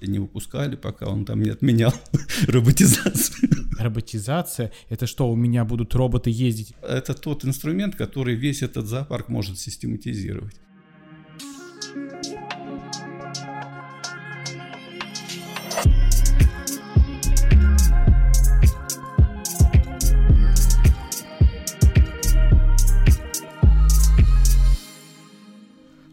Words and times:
не 0.00 0.18
выпускали, 0.18 0.76
пока 0.76 1.06
он 1.06 1.24
там 1.24 1.42
не 1.42 1.50
отменял 1.50 1.92
роботизацию. 2.48 3.50
Роботизация? 3.78 4.72
Это 4.88 5.06
что, 5.06 5.30
у 5.30 5.36
меня 5.36 5.64
будут 5.64 5.94
роботы 5.94 6.30
ездить? 6.30 6.74
Это 6.82 7.14
тот 7.14 7.44
инструмент, 7.44 7.96
который 7.96 8.34
весь 8.34 8.62
этот 8.62 8.86
зоопарк 8.86 9.28
может 9.28 9.58
систематизировать. 9.58 10.56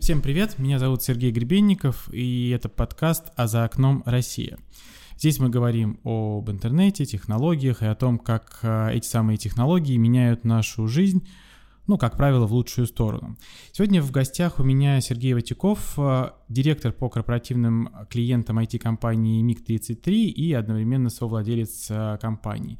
Всем 0.03 0.21
привет, 0.21 0.59
меня 0.59 0.79
зовут 0.79 1.01
Сергей 1.01 1.31
Гребенников, 1.31 2.09
и 2.11 2.49
это 2.49 2.67
подкаст 2.67 3.31
«А 3.37 3.47
за 3.47 3.63
окном 3.63 4.03
Россия». 4.05 4.57
Здесь 5.17 5.39
мы 5.39 5.47
говорим 5.47 5.97
об 6.03 6.51
интернете, 6.51 7.05
технологиях 7.05 7.81
и 7.81 7.85
о 7.85 7.95
том, 7.95 8.19
как 8.19 8.59
а, 8.63 8.89
эти 8.89 9.07
самые 9.07 9.37
технологии 9.37 9.95
меняют 9.95 10.43
нашу 10.43 10.89
жизнь, 10.89 11.25
ну, 11.87 11.97
как 11.97 12.15
правило, 12.17 12.45
в 12.45 12.53
лучшую 12.53 12.87
сторону. 12.87 13.37
Сегодня 13.71 14.01
в 14.01 14.11
гостях 14.11 14.59
у 14.59 14.63
меня 14.63 15.01
Сергей 15.01 15.33
Ватяков, 15.33 15.93
а, 15.97 16.37
директор 16.47 16.93
по 16.93 17.09
корпоративным 17.09 17.89
клиентам 18.09 18.59
IT-компании 18.59 19.41
МиГ-33 19.41 20.11
и 20.13 20.53
одновременно 20.53 21.09
совладелец 21.09 21.87
а, 21.89 22.17
компании. 22.17 22.79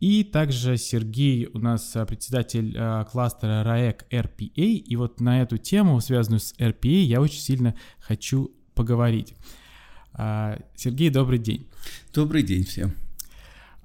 И 0.00 0.24
также 0.24 0.76
Сергей 0.78 1.46
у 1.52 1.58
нас 1.58 1.94
а, 1.94 2.06
председатель 2.06 2.72
кластера 3.10 3.64
RAEC 3.64 4.08
RPA. 4.10 4.64
И 4.64 4.96
вот 4.96 5.20
на 5.20 5.42
эту 5.42 5.58
тему, 5.58 6.00
связанную 6.00 6.40
с 6.40 6.54
RPA, 6.58 7.02
я 7.02 7.20
очень 7.20 7.40
сильно 7.40 7.74
хочу 8.00 8.50
поговорить. 8.74 9.34
Сергей, 10.74 11.10
добрый 11.10 11.38
день. 11.38 11.68
Добрый 12.12 12.42
день 12.42 12.64
всем. 12.64 13.07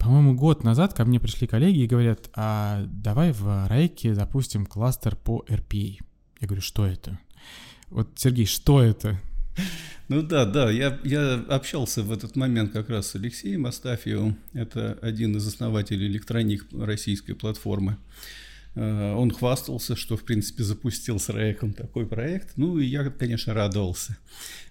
По-моему, 0.04 0.36
год 0.36 0.66
назад 0.66 0.94
ко 0.94 1.06
мне 1.06 1.18
пришли 1.20 1.48
коллеги 1.48 1.80
и 1.80 1.88
говорят, 1.88 2.30
а 2.36 2.84
давай 2.88 3.32
в 3.32 3.48
RAEC 3.48 4.14
запустим 4.14 4.66
кластер 4.66 5.16
по 5.16 5.46
RPA. 5.48 5.98
Я 6.42 6.48
говорю, 6.48 6.62
что 6.62 6.86
это? 6.86 7.20
Вот, 7.90 8.10
Сергей, 8.18 8.46
что 8.46 8.82
это? 8.82 9.18
Ну 10.10 10.22
да, 10.22 10.44
да, 10.46 10.70
я, 10.70 11.00
я 11.06 11.36
общался 11.48 12.04
в 12.04 12.12
этот 12.12 12.36
момент 12.36 12.74
как 12.74 12.90
раз 12.90 13.08
с 13.08 13.16
Алексеем 13.16 13.66
Астафьевым, 13.66 14.38
это 14.52 15.00
один 15.02 15.38
из 15.38 15.48
основателей 15.48 16.08
электроник 16.08 16.66
российской 16.74 17.34
платформы. 17.34 17.98
Э, 18.76 19.14
он 19.14 19.32
хвастался, 19.32 19.96
что, 19.96 20.18
в 20.18 20.24
принципе, 20.24 20.64
запустил 20.64 21.20
с 21.20 21.30
Раеком 21.30 21.74
такой 21.74 22.06
проект. 22.06 22.58
Ну, 22.58 22.78
и 22.78 22.86
я, 22.86 23.10
конечно, 23.10 23.54
радовался. 23.54 24.18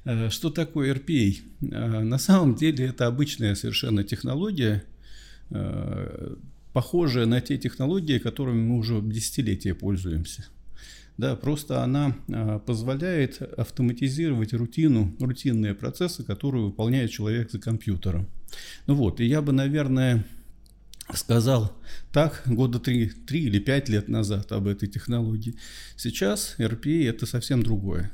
Э, 0.05 0.28
что 0.28 0.50
такое 0.50 0.94
RPA? 0.94 1.36
Э, 1.70 2.00
на 2.00 2.19
самом 2.19 2.55
деле, 2.55 2.86
это 2.86 3.06
обычная 3.06 3.55
совершенно 3.55 4.05
технология, 4.05 4.84
похожая 6.72 7.27
на 7.27 7.41
те 7.41 7.58
технологии, 7.58 8.19
которыми 8.19 8.62
мы 8.62 8.77
уже 8.77 9.00
десятилетия 9.03 9.75
пользуемся. 9.75 10.47
Да, 11.19 11.36
просто 11.36 11.83
она 11.83 12.17
а, 12.33 12.58
позволяет 12.58 13.42
автоматизировать 13.42 14.55
рутину, 14.55 15.14
рутинные 15.20 15.75
процессы, 15.75 16.25
которые 16.25 16.64
выполняет 16.64 17.11
человек 17.11 17.50
за 17.50 17.58
компьютером. 17.58 18.28
Ну 18.86 18.95
вот, 18.95 19.20
и 19.20 19.27
я 19.27 19.42
бы, 19.42 19.53
наверное, 19.53 20.25
сказал 21.12 21.77
так 22.12 22.42
года 22.47 22.78
три, 22.78 23.11
три 23.11 23.42
или 23.45 23.58
пять 23.58 23.89
лет 23.89 24.08
назад 24.08 24.53
об 24.53 24.67
этой 24.67 24.89
технологии. 24.89 25.55
Сейчас 25.97 26.55
RPA 26.58 27.08
это 27.11 27.27
совсем 27.27 27.62
другое. 27.62 28.11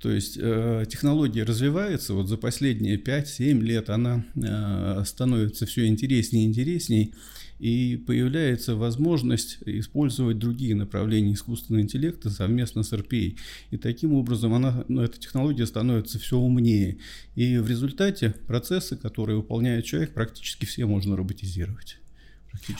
То 0.00 0.10
есть 0.10 0.36
э, 0.38 0.84
технология 0.88 1.44
развивается, 1.44 2.14
вот 2.14 2.28
за 2.28 2.36
последние 2.36 2.98
5-7 2.98 3.60
лет 3.60 3.88
она 3.88 4.24
э, 4.34 5.02
становится 5.06 5.64
все 5.66 5.86
интереснее 5.86 6.44
и 6.44 6.48
интереснее, 6.48 7.10
и 7.58 7.96
появляется 7.96 8.76
возможность 8.76 9.58
использовать 9.64 10.38
другие 10.38 10.74
направления 10.74 11.32
искусственного 11.32 11.82
интеллекта 11.82 12.28
совместно 12.28 12.82
с 12.82 12.92
RPA. 12.92 13.38
И 13.70 13.76
таким 13.78 14.12
образом 14.12 14.52
она, 14.52 14.84
ну, 14.88 15.02
эта 15.02 15.18
технология 15.18 15.66
становится 15.66 16.18
все 16.18 16.36
умнее. 16.36 16.98
И 17.36 17.56
в 17.56 17.68
результате 17.68 18.34
процессы, 18.46 18.96
которые 18.96 19.36
выполняет 19.36 19.84
человек, 19.84 20.12
практически 20.12 20.66
все 20.66 20.84
можно 20.84 21.16
роботизировать. 21.16 21.98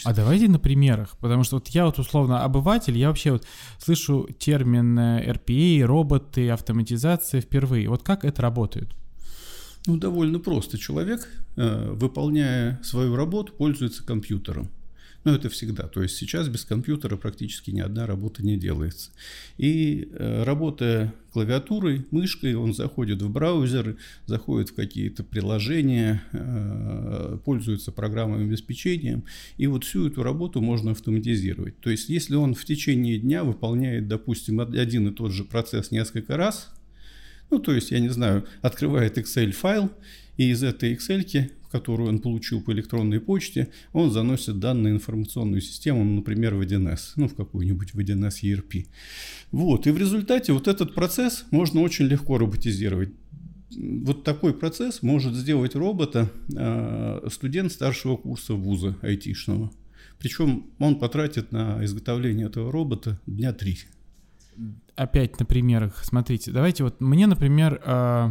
А 0.05 0.15
давайте 0.15 0.49
на 0.49 0.59
примерах, 0.59 1.17
потому 1.19 1.45
что 1.45 1.57
вот 1.57 1.69
я 1.69 1.87
вот 1.87 1.99
условно 1.99 2.45
обыватель, 2.45 2.97
я 2.97 3.09
вообще 3.09 3.33
вот 3.33 3.47
слышу 3.79 4.29
термин 4.39 4.99
э, 4.99 5.33
RPA, 5.33 5.83
роботы, 5.85 6.51
автоматизация 6.51 7.41
впервые. 7.41 7.89
Вот 7.89 8.03
как 8.03 8.25
это 8.25 8.43
работает? 8.43 8.91
Ну, 9.87 9.97
довольно 9.97 10.39
просто. 10.39 10.79
Человек, 10.79 11.29
э, 11.57 11.91
выполняя 11.93 12.81
свою 12.83 13.17
работу, 13.17 13.53
пользуется 13.53 14.05
компьютером. 14.05 14.71
Ну, 15.25 15.33
это 15.33 15.49
всегда. 15.49 15.85
То 15.85 16.03
есть 16.03 16.17
сейчас 16.17 16.49
без 16.49 16.65
компьютера 16.65 17.17
практически 17.17 17.71
ни 17.71 17.81
одна 17.81 18.07
работа 18.07 18.45
не 18.45 18.59
делается. 18.59 19.11
И 19.57 20.09
э, 20.13 20.43
работая 20.45 21.15
клавиатурой, 21.33 22.05
мышкой, 22.11 22.55
он 22.55 22.75
заходит 22.75 23.23
в 23.23 23.31
браузер, 23.31 23.97
заходит 24.27 24.69
в 24.69 24.75
какие-то 24.75 25.25
приложения, 25.25 26.23
э, 26.33 27.39
пользуется 27.43 27.91
программным 27.91 28.43
обеспечением. 28.43 29.25
И 29.57 29.67
вот 29.67 29.85
всю 29.85 30.07
эту 30.07 30.23
работу 30.23 30.61
можно 30.61 30.91
автоматизировать. 30.91 31.81
То 31.81 31.89
есть 31.89 32.11
если 32.11 32.35
он 32.35 32.55
в 32.55 32.65
течение 32.67 33.19
дня 33.19 33.45
выполняет, 33.45 34.07
допустим, 34.07 34.61
один 34.61 35.09
и 35.09 35.13
тот 35.13 35.33
же 35.33 35.45
процесс 35.45 35.91
несколько 35.91 36.37
раз, 36.37 36.71
ну, 37.51 37.59
то 37.59 37.73
есть, 37.73 37.91
я 37.91 38.01
не 38.01 38.09
знаю, 38.09 38.47
открывает 38.63 39.19
Excel-файл, 39.19 39.91
и 40.37 40.51
из 40.51 40.63
этой 40.63 40.95
Excel, 40.95 41.51
которую 41.71 42.09
он 42.09 42.21
получил 42.21 42.63
по 42.63 42.73
электронной 42.73 43.21
почте, 43.21 43.69
он 43.93 44.11
заносит 44.11 44.61
данные 44.61 44.95
информационную 44.95 45.61
систему, 45.61 46.05
например, 46.05 46.55
в 46.55 46.61
1С, 46.61 47.15
ну, 47.17 47.29
в 47.29 47.35
какую-нибудь 47.35 47.95
в 47.95 47.99
1С 47.99 48.43
ERP. 48.43 48.87
Вот, 49.51 49.87
и 49.87 49.91
в 49.91 49.99
результате 49.99 50.53
вот 50.53 50.69
этот 50.69 50.95
процесс 50.95 51.47
можно 51.51 51.81
очень 51.81 52.07
легко 52.07 52.39
роботизировать. 52.39 53.11
Вот 53.77 54.23
такой 54.23 54.55
процесс 54.55 55.03
может 55.03 55.35
сделать 55.35 55.75
робота 55.75 56.31
э, 56.55 57.29
студент 57.29 57.73
старшего 57.73 58.17
курса 58.17 58.55
вуза 58.55 58.97
айтишного. 59.03 59.73
Причем 60.21 60.67
он 60.79 61.01
потратит 61.01 61.51
на 61.51 61.85
изготовление 61.85 62.47
этого 62.47 62.71
робота 62.71 63.21
дня 63.27 63.53
три 63.53 63.79
опять 64.97 65.39
на 65.39 65.45
примерах, 65.45 66.05
смотрите, 66.05 66.51
давайте 66.51 66.85
вот 66.85 67.01
мне, 67.01 67.27
например, 67.27 67.81
э, 67.85 68.31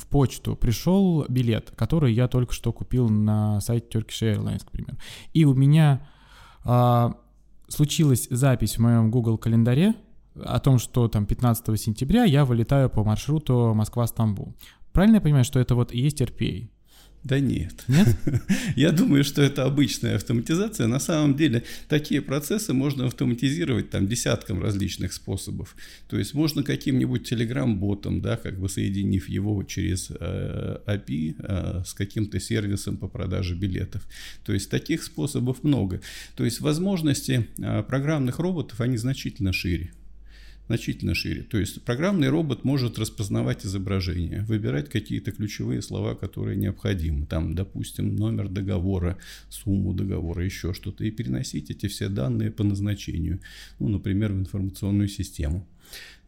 в 0.00 0.06
почту 0.06 0.56
пришел 0.56 1.24
билет, 1.28 1.72
который 1.76 2.12
я 2.12 2.26
только 2.26 2.52
что 2.52 2.72
купил 2.72 3.08
на 3.08 3.60
сайте 3.60 3.98
Turkish 3.98 4.22
Airlines, 4.22 4.64
к 4.64 4.70
примеру, 4.70 4.96
и 5.32 5.44
у 5.44 5.54
меня 5.54 6.08
э, 6.64 7.10
случилась 7.68 8.26
запись 8.30 8.76
в 8.76 8.80
моем 8.80 9.10
Google 9.10 9.38
календаре 9.38 9.94
о 10.42 10.58
том, 10.60 10.78
что 10.78 11.08
там 11.08 11.26
15 11.26 11.80
сентября 11.80 12.24
я 12.24 12.44
вылетаю 12.44 12.88
по 12.88 13.04
маршруту 13.04 13.74
Москва-Стамбул. 13.74 14.54
Правильно 14.92 15.16
я 15.16 15.20
понимаю, 15.20 15.44
что 15.44 15.60
это 15.60 15.74
вот 15.74 15.92
и 15.92 16.00
есть 16.00 16.20
RPA? 16.20 16.68
Да 17.22 17.38
нет. 17.38 17.84
Нет? 17.86 18.16
Я 18.76 18.92
думаю, 18.92 19.24
что 19.24 19.42
это 19.42 19.64
обычная 19.64 20.16
автоматизация. 20.16 20.86
На 20.86 20.98
самом 20.98 21.36
деле 21.36 21.64
такие 21.86 22.22
процессы 22.22 22.72
можно 22.72 23.06
автоматизировать 23.06 23.90
там 23.90 24.08
десятком 24.08 24.62
различных 24.62 25.12
способов. 25.12 25.76
То 26.08 26.18
есть 26.18 26.32
можно 26.32 26.62
каким-нибудь 26.62 27.30
Telegram-ботом, 27.30 28.22
да, 28.22 28.36
как 28.36 28.58
бы 28.58 28.70
соединив 28.70 29.28
его 29.28 29.62
через 29.64 30.10
э, 30.10 30.78
API 30.86 31.34
э, 31.38 31.82
с 31.84 31.92
каким-то 31.92 32.40
сервисом 32.40 32.96
по 32.96 33.06
продаже 33.06 33.54
билетов. 33.54 34.06
То 34.44 34.54
есть 34.54 34.70
таких 34.70 35.02
способов 35.02 35.62
много. 35.62 36.00
То 36.36 36.44
есть 36.46 36.60
возможности 36.60 37.48
э, 37.58 37.82
программных 37.82 38.38
роботов, 38.38 38.80
они 38.80 38.96
значительно 38.96 39.52
шире 39.52 39.92
значительно 40.70 41.16
шире. 41.16 41.42
То 41.42 41.58
есть 41.58 41.82
программный 41.82 42.28
робот 42.28 42.62
может 42.62 42.96
распознавать 42.96 43.66
изображение, 43.66 44.42
выбирать 44.42 44.88
какие-то 44.88 45.32
ключевые 45.32 45.82
слова, 45.82 46.14
которые 46.14 46.56
необходимы. 46.56 47.26
Там, 47.26 47.56
допустим, 47.56 48.14
номер 48.14 48.48
договора, 48.48 49.18
сумму 49.48 49.92
договора, 49.92 50.44
еще 50.44 50.72
что-то. 50.72 51.02
И 51.02 51.10
переносить 51.10 51.70
эти 51.70 51.88
все 51.88 52.08
данные 52.08 52.52
по 52.52 52.62
назначению. 52.62 53.40
Ну, 53.80 53.88
например, 53.88 54.32
в 54.32 54.38
информационную 54.38 55.08
систему. 55.08 55.66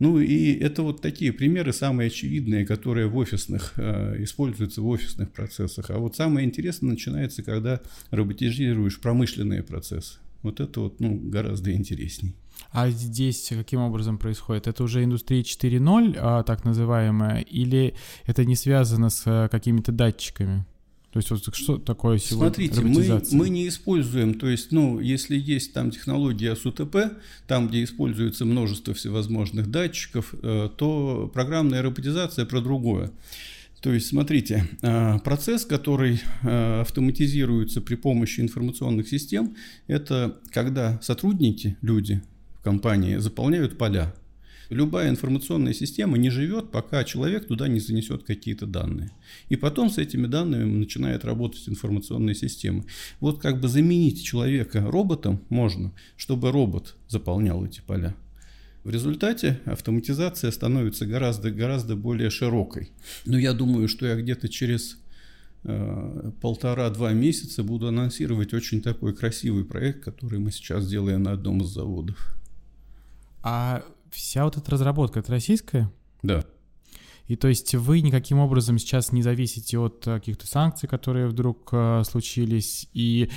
Ну 0.00 0.19
и 0.19 0.55
это 0.55 0.82
вот 0.82 1.00
такие 1.00 1.32
примеры 1.32 1.72
самые 1.72 2.08
очевидные, 2.08 2.67
которые 2.67 3.06
в 3.06 3.17
офисных, 3.17 3.75
э, 3.76 4.25
используются 4.25 4.82
в 4.82 4.88
офисных 4.88 5.31
процессах. 5.31 5.90
А 5.90 5.99
вот 5.99 6.17
самое 6.17 6.44
интересное 6.44 6.90
начинается, 6.90 7.44
когда 7.44 7.81
роботизируешь 8.11 8.99
промышленные 8.99 9.62
процессы. 9.62 10.19
Вот 10.43 10.58
это 10.58 10.81
вот 10.81 10.99
ну, 10.99 11.14
гораздо 11.31 11.70
интересней. 11.72 12.34
А 12.70 12.91
здесь 12.91 13.49
каким 13.50 13.81
образом 13.81 14.19
происходит? 14.19 14.67
Это 14.67 14.85
уже 14.85 15.03
индустрия 15.05 15.43
4.0, 15.43 16.17
а, 16.19 16.43
так 16.43 16.64
называемая, 16.64 17.41
или 17.41 17.94
это 18.26 18.44
не 18.44 18.56
связано 18.56 19.11
с 19.11 19.23
а, 19.26 19.49
какими-то 19.49 19.93
датчиками? 19.93 20.64
То 21.12 21.19
есть 21.19 21.31
вот 21.31 21.55
что 21.55 21.76
такое 21.76 22.17
сегодня 22.17 22.70
Смотрите, 22.70 22.81
мы, 22.81 23.23
мы 23.32 23.49
не 23.50 23.69
используем, 23.69 24.32
то 24.32 24.49
есть, 24.49 24.73
ну, 24.73 24.99
если 24.99 25.37
есть 25.37 25.75
там 25.75 25.91
технология 25.91 26.56
СУТП, 26.56 26.97
там, 27.47 27.69
где 27.69 27.85
используется 27.85 28.47
множество 28.47 28.94
всевозможных 28.94 29.70
датчиков, 29.70 30.35
э, 30.43 30.70
то 30.75 31.31
программная 31.35 31.82
роботизация 31.82 32.47
про 32.47 32.62
другое. 32.62 33.11
То 33.82 33.93
есть, 33.93 34.06
смотрите, 34.06 34.67
э, 34.81 35.19
процесс, 35.19 35.67
который 35.67 36.19
э, 36.43 36.81
автоматизируется 36.81 37.82
при 37.82 37.97
помощи 37.97 38.41
информационных 38.41 39.06
систем, 39.06 39.55
это 39.88 40.38
когда 40.50 40.99
сотрудники, 41.03 41.76
люди 41.82 42.23
компании 42.62 43.17
заполняют 43.17 43.79
поля. 43.79 44.14
Любая 44.70 45.11
информационная 45.11 45.75
система 45.75 46.17
не 46.17 46.31
живет, 46.31 46.70
пока 46.70 47.05
человек 47.05 47.47
туда 47.47 47.69
не 47.69 47.79
занесет 47.79 48.23
какие-то 48.23 48.67
данные. 48.67 49.11
И 49.50 49.56
потом 49.56 49.91
с 49.91 49.99
этими 49.99 50.26
данными 50.26 50.64
начинает 50.64 51.26
работать 51.26 51.69
информационная 51.69 52.32
система. 52.32 52.85
Вот 53.20 53.38
как 53.38 53.61
бы 53.61 53.69
заменить 53.69 54.25
человека 54.25 54.81
роботом 54.81 55.43
можно, 55.50 55.93
чтобы 56.17 56.50
робот 56.53 56.97
заполнял 57.06 57.62
эти 57.67 57.82
поля. 57.87 58.14
В 58.82 58.91
результате 58.91 59.61
автоматизация 59.65 60.50
становится 60.50 61.06
гораздо-гораздо 61.06 61.94
более 61.94 62.31
широкой. 62.31 62.91
Но 63.26 63.38
я 63.38 63.53
думаю, 63.53 63.88
что 63.88 64.06
я 64.06 64.17
где-то 64.17 64.49
через 64.49 64.97
э, 65.65 66.32
полтора-два 66.41 67.12
месяца 67.12 67.62
буду 67.62 67.88
анонсировать 67.88 68.55
очень 68.55 68.81
такой 68.81 69.15
красивый 69.15 69.65
проект, 69.65 70.03
который 70.03 70.38
мы 70.38 70.50
сейчас 70.50 70.88
делаем 70.88 71.23
на 71.23 71.32
одном 71.32 71.62
из 71.62 71.69
заводов. 71.69 72.35
А 73.43 73.83
вся 74.11 74.44
вот 74.44 74.56
эта 74.56 74.71
разработка, 74.71 75.21
это 75.21 75.33
российская? 75.33 75.91
Да. 76.23 76.44
И 77.29 77.37
то 77.37 77.49
есть 77.49 77.75
вы 77.75 78.00
никаким 78.00 78.39
образом 78.39 78.79
сейчас 78.79 79.12
не 79.12 79.23
зависите 79.23 79.79
от 79.79 80.05
каких-то 80.05 80.47
санкций, 80.47 80.89
которые 80.89 81.29
вдруг 81.29 81.69
э, 81.73 82.03
случились, 82.05 82.89
и 82.93 83.31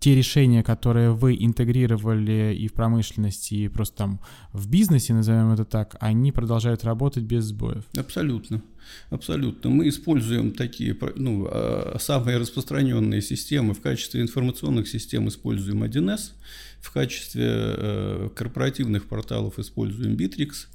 те 0.00 0.14
решения, 0.14 0.62
которые 0.62 1.12
вы 1.12 1.36
интегрировали 1.38 2.54
и 2.56 2.68
в 2.68 2.72
промышленности, 2.72 3.54
и 3.54 3.68
просто 3.68 3.96
там 3.96 4.20
в 4.52 4.68
бизнесе, 4.68 5.12
назовем 5.12 5.52
это 5.52 5.64
так, 5.64 5.96
они 6.00 6.30
продолжают 6.30 6.84
работать 6.84 7.24
без 7.24 7.44
сбоев? 7.44 7.84
Абсолютно. 7.96 8.62
Абсолютно. 9.10 9.70
Мы 9.70 9.88
используем 9.88 10.52
такие, 10.52 10.96
ну, 11.16 11.48
а, 11.50 11.96
самые 11.98 12.38
распространенные 12.38 13.20
системы 13.20 13.74
в 13.74 13.80
качестве 13.80 14.22
информационных 14.22 14.88
систем 14.88 15.28
используем 15.28 15.82
1С, 15.82 16.32
в 16.80 16.92
качестве 16.92 17.44
э, 17.46 18.30
корпоративных 18.34 19.06
порталов 19.06 19.58
используем 19.58 20.14
Bittrex, 20.14 20.66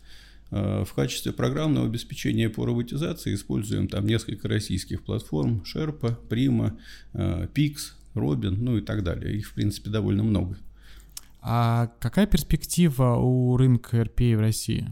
э, 0.51 0.83
в 0.85 0.93
качестве 0.93 1.31
программного 1.31 1.87
обеспечения 1.87 2.49
по 2.49 2.65
роботизации 2.65 3.33
используем 3.33 3.87
там 3.87 4.05
несколько 4.05 4.47
российских 4.47 5.03
платформ, 5.03 5.63
Sherpa, 5.65 6.17
Prima, 6.29 6.77
э, 7.13 7.47
Pix, 7.53 7.93
Робин, 8.13 8.63
ну 8.63 8.77
и 8.77 8.81
так 8.81 9.03
далее. 9.03 9.37
Их, 9.37 9.47
в 9.47 9.53
принципе, 9.53 9.89
довольно 9.89 10.23
много. 10.23 10.57
А 11.41 11.91
какая 11.99 12.25
перспектива 12.25 13.15
у 13.15 13.57
рынка 13.57 14.01
RPA 14.01 14.37
в 14.37 14.39
России? 14.39 14.87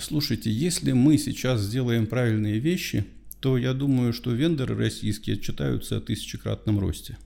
Слушайте, 0.00 0.50
если 0.50 0.92
мы 0.92 1.18
сейчас 1.18 1.60
сделаем 1.60 2.06
правильные 2.06 2.58
вещи, 2.58 3.04
то 3.40 3.58
я 3.58 3.74
думаю, 3.74 4.12
что 4.12 4.30
вендоры 4.30 4.76
российские 4.76 5.36
отчитаются 5.36 5.96
о 5.96 6.00
тысячекратном 6.00 6.78
росте. 6.78 7.16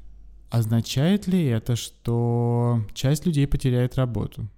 Означает 0.56 1.26
ли 1.26 1.44
это, 1.44 1.76
что 1.76 2.80
часть 2.94 3.26
людей 3.26 3.46
потеряет 3.46 3.96
работу? 3.96 4.48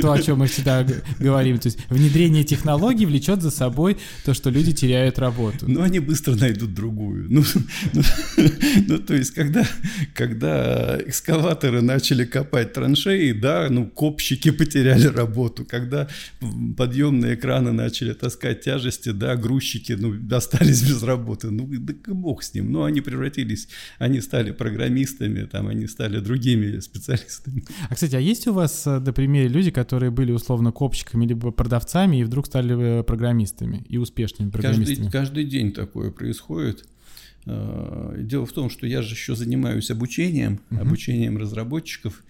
То, 0.00 0.12
о 0.12 0.22
чем 0.22 0.38
мы 0.38 0.46
всегда 0.46 0.86
говорим. 1.18 1.58
То 1.58 1.68
есть 1.68 1.78
внедрение 1.88 2.44
технологий 2.44 3.06
влечет 3.06 3.42
за 3.42 3.50
собой 3.50 3.96
то, 4.24 4.34
что 4.34 4.50
люди 4.50 4.72
теряют 4.72 5.18
работу. 5.18 5.66
Ну, 5.68 5.82
они 5.82 5.98
быстро 5.98 6.34
найдут 6.34 6.74
другую. 6.74 7.26
Ну, 7.30 7.44
ну, 7.92 8.02
ну 8.88 8.98
то 8.98 9.14
есть, 9.14 9.32
когда, 9.32 9.66
когда 10.14 10.98
экскаваторы 11.06 11.82
начали 11.82 12.24
копать 12.24 12.72
траншеи, 12.72 13.32
да, 13.32 13.68
ну, 13.70 13.86
копщики 13.86 14.50
потеряли 14.50 15.06
работу. 15.06 15.64
Когда 15.64 16.08
подъемные 16.76 17.36
краны 17.36 17.72
начали 17.72 18.12
таскать 18.12 18.62
тяжести, 18.62 19.10
да, 19.10 19.36
грузчики, 19.36 19.92
ну, 19.92 20.14
остались 20.36 20.82
без 20.82 21.02
работы. 21.02 21.50
Ну, 21.50 21.66
да 21.66 21.94
бог 22.06 22.42
с 22.42 22.54
ним. 22.54 22.72
Ну, 22.72 22.84
они 22.84 23.00
превратились, 23.00 23.68
они 23.98 24.20
стали 24.20 24.52
программистами, 24.52 25.44
там, 25.44 25.68
они 25.68 25.86
стали 25.86 26.18
другими 26.18 26.80
специалистами. 26.80 27.64
А, 27.88 27.94
кстати, 27.94 28.16
а 28.16 28.20
есть 28.20 28.46
у 28.46 28.52
вас 28.52 28.83
на 28.86 29.12
примере 29.12 29.48
люди, 29.48 29.70
которые 29.70 30.10
были 30.10 30.32
условно 30.32 30.72
копчиками 30.72 31.26
либо 31.26 31.50
продавцами 31.50 32.18
и 32.18 32.24
вдруг 32.24 32.46
стали 32.46 33.00
э, 33.00 33.02
программистами 33.02 33.84
и 33.88 33.98
успешными 33.98 34.50
программистами. 34.50 35.04
Каждый, 35.04 35.10
каждый 35.10 35.44
день 35.44 35.72
такое 35.72 36.10
происходит. 36.10 36.84
Э, 37.46 38.16
дело 38.18 38.46
в 38.46 38.52
том, 38.52 38.70
что 38.70 38.86
я 38.86 39.02
же 39.02 39.14
еще 39.14 39.34
занимаюсь 39.34 39.90
обучением, 39.90 40.60
uh-huh. 40.70 40.80
обучением 40.80 41.36
разработчиков. 41.38 42.22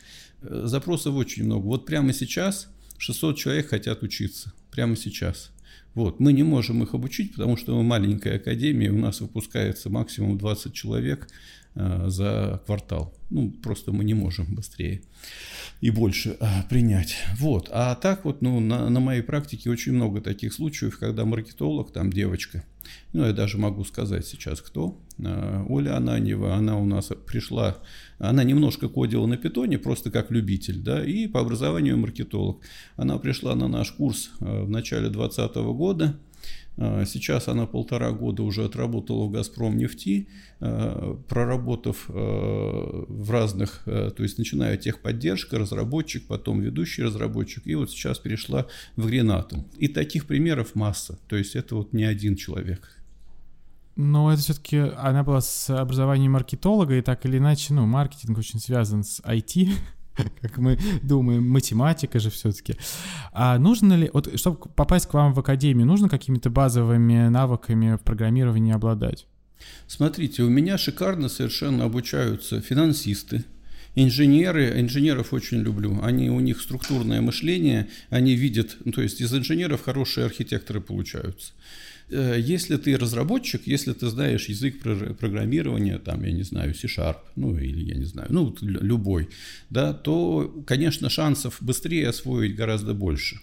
Э, 0.42 0.62
запросов 0.64 1.14
очень 1.14 1.44
много. 1.44 1.64
Вот 1.64 1.86
прямо 1.86 2.12
сейчас 2.12 2.68
600 2.98 3.36
человек 3.36 3.68
хотят 3.68 4.02
учиться. 4.02 4.52
Прямо 4.70 4.96
сейчас. 4.96 5.50
Вот. 5.94 6.18
Мы 6.18 6.32
не 6.32 6.42
можем 6.42 6.82
их 6.82 6.94
обучить, 6.94 7.32
потому 7.32 7.56
что 7.56 7.76
мы 7.76 7.82
маленькая 7.82 8.36
академия, 8.36 8.90
у 8.90 8.98
нас 8.98 9.20
выпускается 9.20 9.90
максимум 9.90 10.36
20 10.38 10.72
человек 10.72 11.28
за 11.74 12.62
квартал. 12.66 13.14
Ну, 13.30 13.50
просто 13.50 13.92
мы 13.92 14.04
не 14.04 14.14
можем 14.14 14.54
быстрее 14.54 15.02
и 15.80 15.90
больше 15.90 16.36
а, 16.40 16.64
принять. 16.68 17.16
Вот. 17.38 17.68
А 17.72 17.94
так 17.94 18.24
вот, 18.24 18.42
ну, 18.42 18.60
на, 18.60 18.88
на 18.88 19.00
моей 19.00 19.22
практике 19.22 19.70
очень 19.70 19.92
много 19.92 20.20
таких 20.20 20.52
случаев, 20.52 20.98
когда 20.98 21.24
маркетолог, 21.24 21.92
там 21.92 22.12
девочка, 22.12 22.64
ну, 23.12 23.26
я 23.26 23.32
даже 23.32 23.58
могу 23.58 23.84
сказать 23.84 24.26
сейчас 24.26 24.60
кто, 24.60 24.98
а, 25.22 25.66
Оля 25.68 25.96
Ананьева, 25.96 26.54
она 26.54 26.78
у 26.78 26.86
нас 26.86 27.10
пришла, 27.26 27.78
она 28.18 28.44
немножко 28.44 28.88
кодила 28.88 29.26
на 29.26 29.36
питоне, 29.36 29.78
просто 29.78 30.10
как 30.10 30.30
любитель, 30.30 30.80
да, 30.80 31.04
и 31.04 31.26
по 31.26 31.40
образованию 31.40 31.98
маркетолог. 31.98 32.60
Она 32.96 33.18
пришла 33.18 33.54
на 33.54 33.68
наш 33.68 33.90
курс 33.92 34.30
в 34.40 34.68
начале 34.68 35.08
2020 35.08 35.56
года, 35.76 36.16
сейчас 36.76 37.48
она 37.48 37.66
полтора 37.66 38.10
года 38.10 38.42
уже 38.42 38.64
отработала 38.64 39.26
в 39.26 39.30
«Газпром 39.30 39.76
нефти», 39.76 40.28
а, 40.60 41.16
проработав 41.28 42.06
а, 42.08 43.04
в 43.08 43.30
разных, 43.30 43.82
то 43.84 44.14
есть 44.18 44.38
начиная 44.38 44.76
техподдержка, 44.76 45.58
разработчик, 45.58 46.26
потом 46.26 46.60
ведущий 46.60 47.02
разработчик, 47.02 47.66
и 47.66 47.74
вот 47.74 47.90
сейчас 47.90 48.18
перешла 48.18 48.66
в 48.96 49.06
«Гренатом». 49.06 49.66
И 49.78 49.88
таких 49.88 50.26
примеров 50.26 50.74
масса, 50.74 51.18
то 51.28 51.36
есть 51.36 51.54
это 51.54 51.76
вот 51.76 51.92
не 51.92 52.04
один 52.04 52.34
человек. 52.34 52.98
Но 53.96 54.32
это 54.32 54.42
все-таки 54.42 54.78
она 54.78 55.22
была 55.22 55.40
с 55.40 55.70
образованием 55.70 56.32
маркетолога, 56.32 56.96
и 56.96 57.02
так 57.02 57.24
или 57.26 57.38
иначе, 57.38 57.72
ну, 57.74 57.86
маркетинг 57.86 58.36
очень 58.38 58.58
связан 58.58 59.04
с 59.04 59.20
IT, 59.20 59.70
как 60.40 60.58
мы 60.58 60.78
думаем, 61.02 61.48
математика 61.48 62.18
же 62.18 62.30
все-таки. 62.30 62.76
А 63.32 63.58
нужно 63.58 63.94
ли, 63.94 64.10
вот 64.12 64.38
чтобы 64.38 64.56
попасть 64.74 65.06
к 65.06 65.14
вам 65.14 65.34
в 65.34 65.40
академию, 65.40 65.86
нужно 65.86 66.08
какими-то 66.08 66.50
базовыми 66.50 67.28
навыками 67.28 67.96
в 67.96 68.00
программировании 68.00 68.74
обладать? 68.74 69.26
Смотрите, 69.86 70.42
у 70.42 70.48
меня 70.48 70.78
шикарно 70.78 71.28
совершенно 71.28 71.84
обучаются 71.84 72.60
финансисты, 72.60 73.44
инженеры, 73.94 74.80
инженеров 74.80 75.32
очень 75.32 75.58
люблю. 75.58 76.00
Они, 76.02 76.30
у 76.30 76.40
них 76.40 76.60
структурное 76.60 77.20
мышление, 77.20 77.88
они 78.10 78.34
видят, 78.34 78.76
ну, 78.84 78.92
то 78.92 79.02
есть 79.02 79.20
из 79.20 79.32
инженеров 79.32 79.82
хорошие 79.82 80.26
архитекторы 80.26 80.80
получаются. 80.80 81.52
Э, 82.10 82.36
если 82.38 82.76
ты 82.76 82.96
разработчик, 82.96 83.62
если 83.66 83.92
ты 83.92 84.08
знаешь 84.08 84.48
язык 84.48 84.80
программирования, 85.18 85.98
там, 85.98 86.24
я 86.24 86.32
не 86.32 86.42
знаю, 86.42 86.74
C-Sharp, 86.74 87.16
ну, 87.36 87.56
или 87.58 87.84
я 87.84 87.94
не 87.94 88.04
знаю, 88.04 88.28
ну, 88.30 88.54
любой, 88.60 89.28
да, 89.70 89.94
то, 89.94 90.64
конечно, 90.66 91.08
шансов 91.08 91.58
быстрее 91.60 92.08
освоить 92.08 92.56
гораздо 92.56 92.94
больше. 92.94 93.40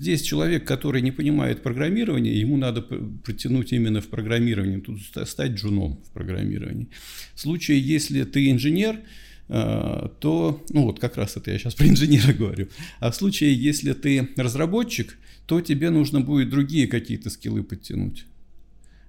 Здесь 0.00 0.22
человек, 0.22 0.64
который 0.64 1.02
не 1.02 1.10
понимает 1.10 1.62
программирование, 1.62 2.40
ему 2.40 2.56
надо 2.56 2.82
протянуть 2.82 3.72
именно 3.72 4.00
в 4.00 4.06
программировании, 4.06 4.80
тут 4.80 5.00
стать 5.28 5.52
джуном 5.52 6.00
в 6.04 6.10
программировании. 6.12 6.88
В 7.34 7.40
случае, 7.40 7.80
если 7.80 8.22
ты 8.22 8.50
инженер, 8.50 9.00
э, 9.48 10.08
то, 10.20 10.64
ну 10.70 10.82
вот 10.84 11.00
как 11.00 11.16
раз 11.16 11.36
это 11.36 11.50
я 11.50 11.58
сейчас 11.58 11.74
про 11.74 11.86
инженера 11.86 12.32
говорю, 12.38 12.68
а 13.00 13.10
в 13.10 13.16
случае, 13.16 13.54
если 13.54 13.92
ты 13.92 14.28
разработчик, 14.36 15.16
то 15.48 15.62
тебе 15.62 15.88
нужно 15.88 16.20
будет 16.20 16.50
другие 16.50 16.86
какие-то 16.86 17.30
скиллы 17.30 17.62
подтянуть. 17.62 18.26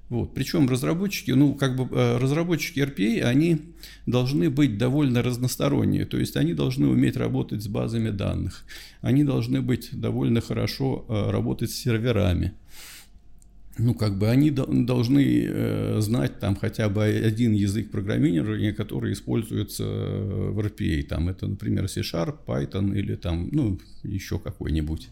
Вот. 0.08 0.34
Причем 0.34 0.70
разработчики, 0.70 1.32
ну, 1.32 1.54
как 1.54 1.76
бы 1.76 1.84
э, 1.96 2.18
разработчики 2.18 2.80
RPA, 2.80 3.24
они 3.24 3.62
должны 4.06 4.50
быть 4.50 4.78
довольно 4.78 5.22
разносторонние, 5.22 6.06
то 6.06 6.18
есть 6.18 6.38
они 6.38 6.54
должны 6.54 6.88
уметь 6.88 7.18
работать 7.18 7.62
с 7.62 7.68
базами 7.68 8.10
данных, 8.10 8.64
они 9.02 9.26
должны 9.26 9.62
быть 9.62 9.90
довольно 9.92 10.40
хорошо 10.40 11.06
э, 11.10 11.30
работать 11.30 11.72
с 11.72 11.76
серверами. 11.76 12.54
Ну, 13.78 13.94
как 13.94 14.18
бы 14.18 14.30
они 14.30 14.50
должны 14.50 15.46
э, 15.46 15.98
знать 16.00 16.40
там 16.40 16.56
хотя 16.56 16.88
бы 16.88 17.04
один 17.04 17.52
язык 17.54 17.92
программирования, 17.92 18.72
который 18.72 19.12
используется 19.12 19.84
в 19.84 20.60
RPA. 20.60 21.04
Там 21.04 21.28
это, 21.30 21.48
например, 21.48 21.88
C-Sharp, 21.90 22.38
Python 22.48 22.98
или 22.98 23.16
там, 23.16 23.50
ну, 23.52 23.78
еще 24.04 24.40
какой-нибудь. 24.40 25.10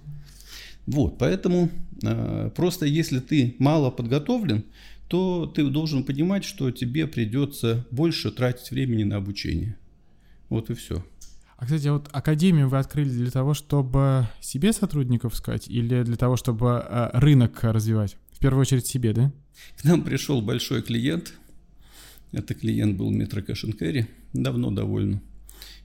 Вот, 0.88 1.18
поэтому 1.18 1.70
э, 2.02 2.50
просто 2.56 2.86
если 2.86 3.20
ты 3.20 3.56
мало 3.60 3.92
подготовлен, 3.92 4.64
то 5.10 5.46
ты 5.46 5.70
должен 5.70 6.04
понимать, 6.04 6.44
что 6.44 6.72
тебе 6.72 7.08
придется 7.08 7.86
больше 7.92 8.32
тратить 8.32 8.72
времени 8.72 9.04
на 9.04 9.18
обучение. 9.18 9.78
Вот 10.50 10.70
и 10.70 10.74
все. 10.74 11.06
А, 11.58 11.66
кстати, 11.66 11.88
вот 11.88 12.08
академию 12.12 12.70
вы 12.70 12.78
открыли 12.78 13.10
для 13.10 13.32
того, 13.32 13.54
чтобы 13.54 14.28
себе 14.40 14.72
сотрудников 14.72 15.34
искать 15.34 15.68
или 15.68 16.04
для 16.04 16.16
того, 16.16 16.38
чтобы 16.38 16.86
э, 16.88 17.10
рынок 17.14 17.64
развивать? 17.64 18.16
В 18.32 18.40
первую 18.40 18.62
очередь 18.62 18.86
себе, 18.86 19.12
да? 19.12 19.32
К 19.78 19.84
нам 19.84 20.04
пришел 20.04 20.42
большой 20.42 20.84
клиент. 20.84 21.34
Это 22.32 22.54
клиент 22.54 22.98
был 22.98 23.10
Метро 23.10 23.42
Кэшенкэри, 23.42 24.08
давно 24.34 24.72
довольно. 24.72 25.22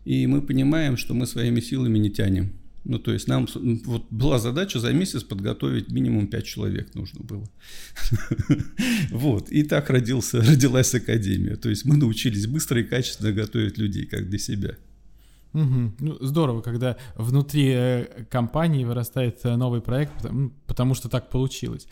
И 0.04 0.26
мы 0.26 0.42
понимаем, 0.42 0.96
что 0.96 1.14
мы 1.14 1.26
своими 1.26 1.60
силами 1.60 1.98
не 1.98 2.10
тянем. 2.10 2.52
Ну, 2.84 2.98
то 2.98 3.12
есть 3.12 3.28
нам 3.28 3.46
вот 3.84 4.06
была 4.10 4.38
задача 4.38 4.80
за 4.80 4.92
месяц 4.92 5.22
подготовить 5.22 5.90
минимум 5.90 6.26
5 6.26 6.44
человек 6.44 6.94
нужно 6.94 7.20
было. 7.22 7.48
Вот. 9.10 9.50
И 9.50 9.62
так 9.62 9.90
родился, 9.90 10.40
родилась 10.40 10.94
академия. 10.94 11.56
То 11.56 11.68
есть 11.68 11.84
мы 11.84 11.96
научились 11.96 12.46
быстро 12.46 12.80
и 12.80 12.84
качественно 12.84 13.32
готовить 13.32 13.78
людей, 13.78 14.06
как 14.06 14.28
для 14.28 14.38
себя. 14.38 14.76
Угу. 15.54 15.92
Ну, 16.00 16.16
здорово, 16.20 16.62
когда 16.62 16.96
внутри 17.14 17.68
э, 17.68 18.24
компании 18.30 18.84
вырастает 18.84 19.40
э, 19.44 19.54
новый 19.56 19.82
проект, 19.82 20.14
потому, 20.16 20.50
потому 20.66 20.94
что 20.94 21.08
так 21.08 21.28
получилось. 21.28 21.86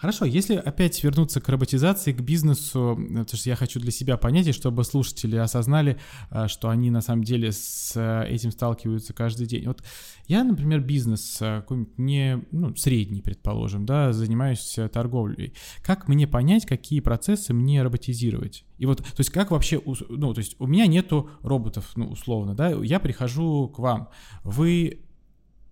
Хорошо, 0.00 0.24
если 0.24 0.54
опять 0.54 1.04
вернуться 1.04 1.42
к 1.42 1.48
роботизации, 1.50 2.12
к 2.12 2.22
бизнесу, 2.22 2.98
э, 2.98 3.18
потому 3.18 3.26
что 3.38 3.50
я 3.50 3.54
хочу 3.54 3.78
для 3.78 3.90
себя 3.90 4.16
понять, 4.16 4.46
и 4.46 4.52
чтобы 4.52 4.82
слушатели 4.82 5.36
осознали, 5.36 6.00
э, 6.30 6.48
что 6.48 6.70
они 6.70 6.90
на 6.90 7.02
самом 7.02 7.22
деле 7.22 7.52
с 7.52 7.92
э, 7.96 8.26
этим 8.30 8.50
сталкиваются 8.50 9.12
каждый 9.12 9.46
день. 9.46 9.66
Вот 9.66 9.84
я, 10.26 10.42
например, 10.42 10.80
бизнес 10.80 11.36
какой-нибудь 11.38 11.98
не, 11.98 12.42
ну, 12.50 12.74
средний, 12.76 13.20
предположим, 13.20 13.84
да, 13.84 14.14
занимаюсь 14.14 14.78
торговлей. 14.90 15.52
Как 15.82 16.08
мне 16.08 16.26
понять, 16.26 16.64
какие 16.64 17.00
процессы 17.00 17.52
мне 17.52 17.82
роботизировать? 17.82 18.64
И 18.78 18.86
вот, 18.86 19.00
то 19.00 19.18
есть 19.18 19.28
как 19.28 19.50
вообще, 19.50 19.82
ну, 20.08 20.32
то 20.32 20.38
есть 20.38 20.56
у 20.58 20.66
меня 20.66 20.86
нету 20.86 21.28
роботов, 21.42 21.92
ну, 21.96 22.08
условно, 22.08 22.54
да, 22.54 22.70
я 22.70 23.00
прихожу 23.00 23.68
к 23.68 23.78
вам, 23.78 24.08
вы 24.44 25.02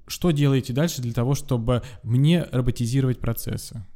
что 0.07 0.33
делаете 0.33 0.75
дальше 0.75 1.01
для 1.01 1.15
того, 1.15 1.35
чтобы 1.35 1.83
мне 2.03 2.43
роботизировать 2.53 3.21
процессы? 3.21 3.87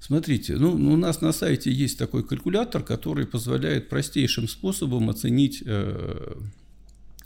Смотрите, 0.00 0.56
ну, 0.56 0.72
у 0.72 0.96
нас 0.96 1.20
на 1.20 1.30
сайте 1.32 1.70
есть 1.70 1.98
такой 1.98 2.24
калькулятор, 2.24 2.82
который 2.82 3.26
позволяет 3.26 3.90
простейшим 3.90 4.48
способом 4.48 5.10
оценить, 5.10 5.62
э, 5.64 6.36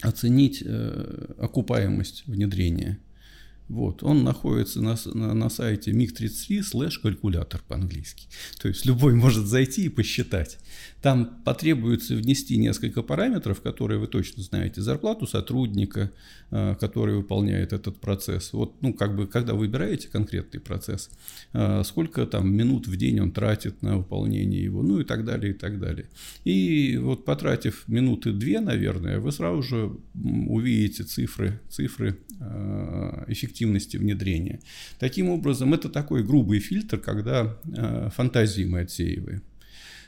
оценить 0.03 0.63
э, 0.67 1.35
окупаемость 1.39 2.25
внедрения. 2.27 2.99
Вот, 3.69 4.03
он 4.03 4.25
находится 4.25 4.83
на, 4.83 4.97
на, 5.15 5.33
на 5.33 5.49
сайте 5.49 5.93
MiG33 5.93 6.63
слэш 6.63 6.99
калькулятор 6.99 7.63
по-английски. 7.67 8.29
То 8.61 8.69
есть 8.69 8.85
любой 8.85 9.15
может 9.15 9.47
зайти 9.47 9.87
и 9.87 9.89
посчитать. 9.89 10.59
Там 11.01 11.43
потребуется 11.45 12.15
внести 12.15 12.59
несколько 12.59 13.03
параметров, 13.03 13.63
которые 13.63 13.99
вы 13.99 14.07
точно 14.07 14.43
знаете. 14.43 14.83
Зарплату 14.83 15.27
сотрудника, 15.27 16.11
э, 16.51 16.77
который 16.79 17.17
выполняет 17.17 17.73
этот 17.73 18.01
процесс. 18.01 18.53
Вот, 18.53 18.81
ну, 18.83 18.93
как 18.93 19.17
бы, 19.17 19.27
когда 19.27 19.55
выбираете 19.55 20.09
конкретный 20.09 20.61
процесс, 20.61 21.11
э, 21.53 21.83
сколько 21.85 22.27
там 22.27 22.55
минут 22.55 22.87
в 22.87 22.97
день 22.97 23.21
он 23.21 23.33
тратит 23.33 23.83
на 23.83 23.99
выполнение 23.99 24.63
его, 24.63 24.83
ну 24.83 25.01
и 25.01 25.05
так 25.05 25.25
далее, 25.25 25.53
и 25.53 25.57
так 25.57 25.81
далее. 25.81 26.07
И 26.45 26.99
вот 26.99 27.25
потратив 27.25 27.85
минуты 27.87 28.33
две, 28.33 28.61
наверное, 28.61 29.21
вы 29.21 29.33
сразу 29.33 29.63
же 29.63 29.97
увидите 30.15 31.05
цифры, 31.05 31.61
цифры 31.71 32.19
э, 32.41 33.25
эффективности 33.55 33.97
внедрения. 33.97 34.61
Таким 34.99 35.29
образом, 35.29 35.75
это 35.75 35.89
такой 35.89 36.25
грубый 36.25 36.59
фильтр, 36.59 36.99
когда 36.99 37.57
фантазии 38.15 38.65
мы 38.65 38.81
отсеиваем. 38.81 39.43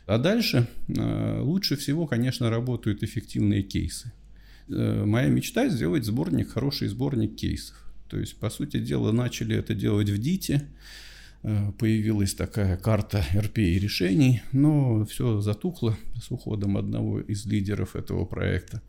А 0.07 0.19
дальше 0.19 0.69
э, 0.89 1.41
лучше 1.41 1.75
всего, 1.77 2.07
конечно, 2.07 2.49
работают 2.49 3.03
эффективные 3.03 3.63
кейсы. 3.63 4.13
Э, 4.69 5.05
моя 5.05 5.29
мечта 5.29 5.69
сделать 5.69 6.05
сборник, 6.05 6.51
хороший 6.51 6.89
сборник 6.89 7.35
кейсов. 7.35 7.77
То 8.09 8.19
есть, 8.19 8.37
по 8.37 8.49
сути 8.51 8.79
дела, 8.79 9.11
начали 9.11 9.57
это 9.57 9.75
делать 9.75 10.09
в 10.09 10.19
ДИТе, 10.19 10.63
э, 11.43 11.73
появилась 11.79 12.35
такая 12.35 12.77
карта 12.77 13.25
РП 13.37 13.59
и 13.59 13.81
решений, 13.81 14.43
но 14.53 15.05
все 15.07 15.41
затухло 15.41 15.97
с 16.23 16.31
уходом 16.31 16.77
одного 16.77 17.21
из 17.21 17.45
лидеров 17.45 17.97
этого 17.97 18.25
проекта. 18.27 18.83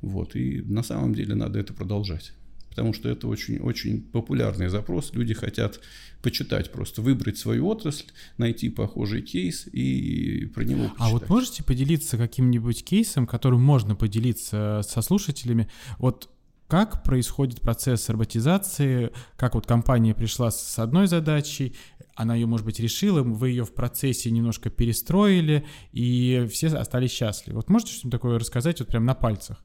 Вот, 0.00 0.36
и 0.36 0.62
на 0.62 0.84
самом 0.84 1.12
деле 1.12 1.34
надо 1.34 1.58
это 1.58 1.72
продолжать 1.72 2.32
потому 2.72 2.94
что 2.94 3.10
это 3.10 3.28
очень-очень 3.28 4.00
популярный 4.00 4.68
запрос. 4.68 5.12
Люди 5.12 5.34
хотят 5.34 5.78
почитать, 6.22 6.72
просто 6.72 7.02
выбрать 7.02 7.36
свою 7.36 7.66
отрасль, 7.66 8.06
найти 8.38 8.70
похожий 8.70 9.20
кейс 9.20 9.68
и 9.70 10.46
про 10.54 10.64
него 10.64 10.84
почитать. 10.84 11.00
А 11.00 11.10
вот 11.10 11.28
можете 11.28 11.62
поделиться 11.62 12.16
каким-нибудь 12.16 12.82
кейсом, 12.82 13.26
которым 13.26 13.60
можно 13.60 13.94
поделиться 13.94 14.80
со 14.88 15.02
слушателями? 15.02 15.68
Вот 15.98 16.30
как 16.66 17.02
происходит 17.02 17.60
процесс 17.60 18.08
роботизации, 18.08 19.12
как 19.36 19.54
вот 19.54 19.66
компания 19.66 20.14
пришла 20.14 20.50
с 20.50 20.78
одной 20.78 21.08
задачей, 21.08 21.74
она 22.14 22.34
ее, 22.34 22.46
может 22.46 22.64
быть, 22.64 22.80
решила, 22.80 23.22
вы 23.22 23.50
ее 23.50 23.66
в 23.66 23.74
процессе 23.74 24.30
немножко 24.30 24.70
перестроили, 24.70 25.66
и 25.92 26.48
все 26.50 26.68
остались 26.68 27.10
счастливы. 27.10 27.56
Вот 27.56 27.68
можете 27.68 27.92
что-нибудь 27.92 28.12
такое 28.12 28.38
рассказать 28.38 28.80
вот 28.80 28.88
прям 28.88 29.04
на 29.04 29.14
пальцах? 29.14 29.62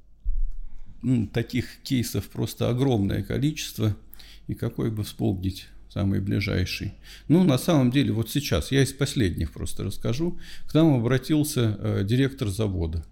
Ну, 1.08 1.26
таких 1.26 1.82
кейсов 1.84 2.28
просто 2.28 2.70
огромное 2.70 3.24
количество, 3.24 3.96
и 4.48 4.54
какой 4.56 4.92
бы 4.92 5.04
вспомнить 5.04 5.68
самый 5.90 6.20
ближайший. 6.20 6.96
Ну, 7.30 7.46
на 7.46 7.58
самом 7.58 7.92
деле, 7.92 8.12
вот 8.12 8.30
сейчас, 8.30 8.74
я 8.74 8.84
из 8.84 8.92
последних 8.92 9.54
просто 9.54 9.86
расскажу, 9.86 10.38
к 10.68 10.74
нам 10.74 10.96
обратился 10.96 11.78
э, 11.80 12.04
директор 12.04 12.50
завода. 12.50 13.06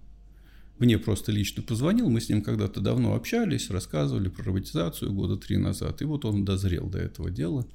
Мне 0.78 1.00
просто 1.00 1.32
лично 1.32 1.64
позвонил, 1.64 2.10
мы 2.10 2.20
с 2.20 2.28
ним 2.28 2.42
когда-то 2.42 2.82
давно 2.82 3.16
общались, 3.16 3.70
рассказывали 3.70 4.28
про 4.28 4.44
роботизацию 4.44 5.14
года 5.14 5.38
три 5.38 5.56
назад, 5.56 6.02
и 6.02 6.06
вот 6.06 6.26
он 6.26 6.44
дозрел 6.44 6.90
до 6.90 7.00
этого 7.00 7.32
дела. 7.32 7.66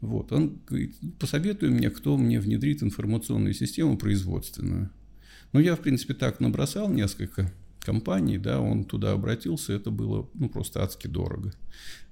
Вот, 0.00 0.32
он 0.32 0.60
говорит, 0.66 0.96
посоветуй 1.18 1.68
мне, 1.68 1.90
кто 1.90 2.16
мне 2.16 2.40
внедрит 2.40 2.82
информационную 2.82 3.52
систему 3.52 3.98
производственную. 3.98 4.88
Ну, 5.52 5.60
я, 5.60 5.76
в 5.76 5.80
принципе, 5.80 6.14
так 6.14 6.40
набросал 6.40 6.90
несколько 6.90 7.52
компании, 7.80 8.38
да, 8.38 8.60
он 8.60 8.84
туда 8.84 9.12
обратился, 9.12 9.72
это 9.72 9.90
было 9.90 10.28
ну, 10.34 10.48
просто 10.48 10.82
адски 10.82 11.06
дорого. 11.06 11.52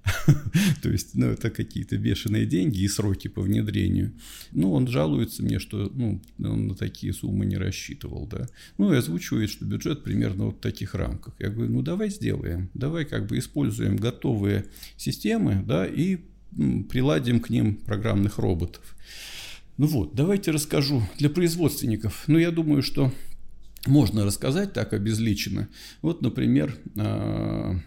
То 0.83 0.91
есть, 0.91 1.15
ну, 1.15 1.27
это 1.27 1.51
какие-то 1.51 1.97
бешеные 1.97 2.47
деньги 2.47 2.81
и 2.81 2.89
сроки 2.89 3.29
по 3.29 3.43
внедрению. 3.43 4.13
Ну, 4.53 4.73
он 4.73 4.87
жалуется 4.87 5.43
мне, 5.43 5.59
что 5.59 5.91
ну, 5.95 6.23
он 6.39 6.69
на 6.69 6.75
такие 6.75 7.13
суммы 7.13 7.45
не 7.45 7.57
рассчитывал, 7.57 8.27
да. 8.27 8.49
Ну, 8.79 8.93
и 8.93 8.97
озвучивает, 8.97 9.51
что 9.51 9.65
бюджет 9.65 10.05
примерно 10.05 10.47
вот 10.47 10.59
в 10.59 10.61
таких 10.61 10.95
рамках. 10.95 11.35
Я 11.39 11.49
говорю, 11.49 11.73
ну, 11.73 11.83
давай 11.83 12.11
сделаем, 12.11 12.71
давай 12.75 13.05
как 13.05 13.27
бы 13.27 13.39
используем 13.39 13.97
готовые 13.97 14.67
системы, 14.97 15.63
да, 15.67 15.87
и 15.87 16.19
приладим 16.89 17.41
к 17.41 17.51
ним 17.51 17.75
программных 17.75 18.39
роботов. 18.39 18.97
Ну 19.79 19.87
вот, 19.87 20.15
давайте 20.15 20.53
расскажу 20.53 21.03
для 21.19 21.29
производственников. 21.29 22.25
Ну, 22.29 22.39
я 22.39 22.51
думаю, 22.51 22.83
что 22.83 23.13
можно 23.87 24.25
рассказать 24.25 24.73
так 24.73 24.93
обезличенно. 24.93 25.69
Вот, 26.02 26.23
например, 26.23 26.76
а, 26.97 27.78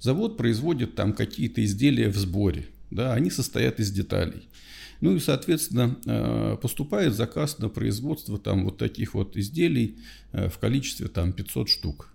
завод 0.00 0.36
производит 0.36 0.94
там 0.94 1.12
какие-то 1.12 1.64
изделия 1.64 2.08
в 2.08 2.16
сборе. 2.16 2.66
Да, 2.90 3.12
они 3.12 3.30
состоят 3.30 3.80
из 3.80 3.90
деталей. 3.90 4.48
Ну 5.00 5.16
и, 5.16 5.18
соответственно, 5.20 5.98
а, 6.06 6.56
поступает 6.56 7.14
заказ 7.14 7.58
на 7.58 7.68
производство 7.68 8.38
там 8.38 8.64
вот 8.64 8.78
таких 8.78 9.14
вот 9.14 9.36
изделий 9.36 9.98
а, 10.32 10.48
в 10.48 10.58
количестве 10.58 11.08
там 11.08 11.32
500 11.32 11.68
штук 11.68 12.13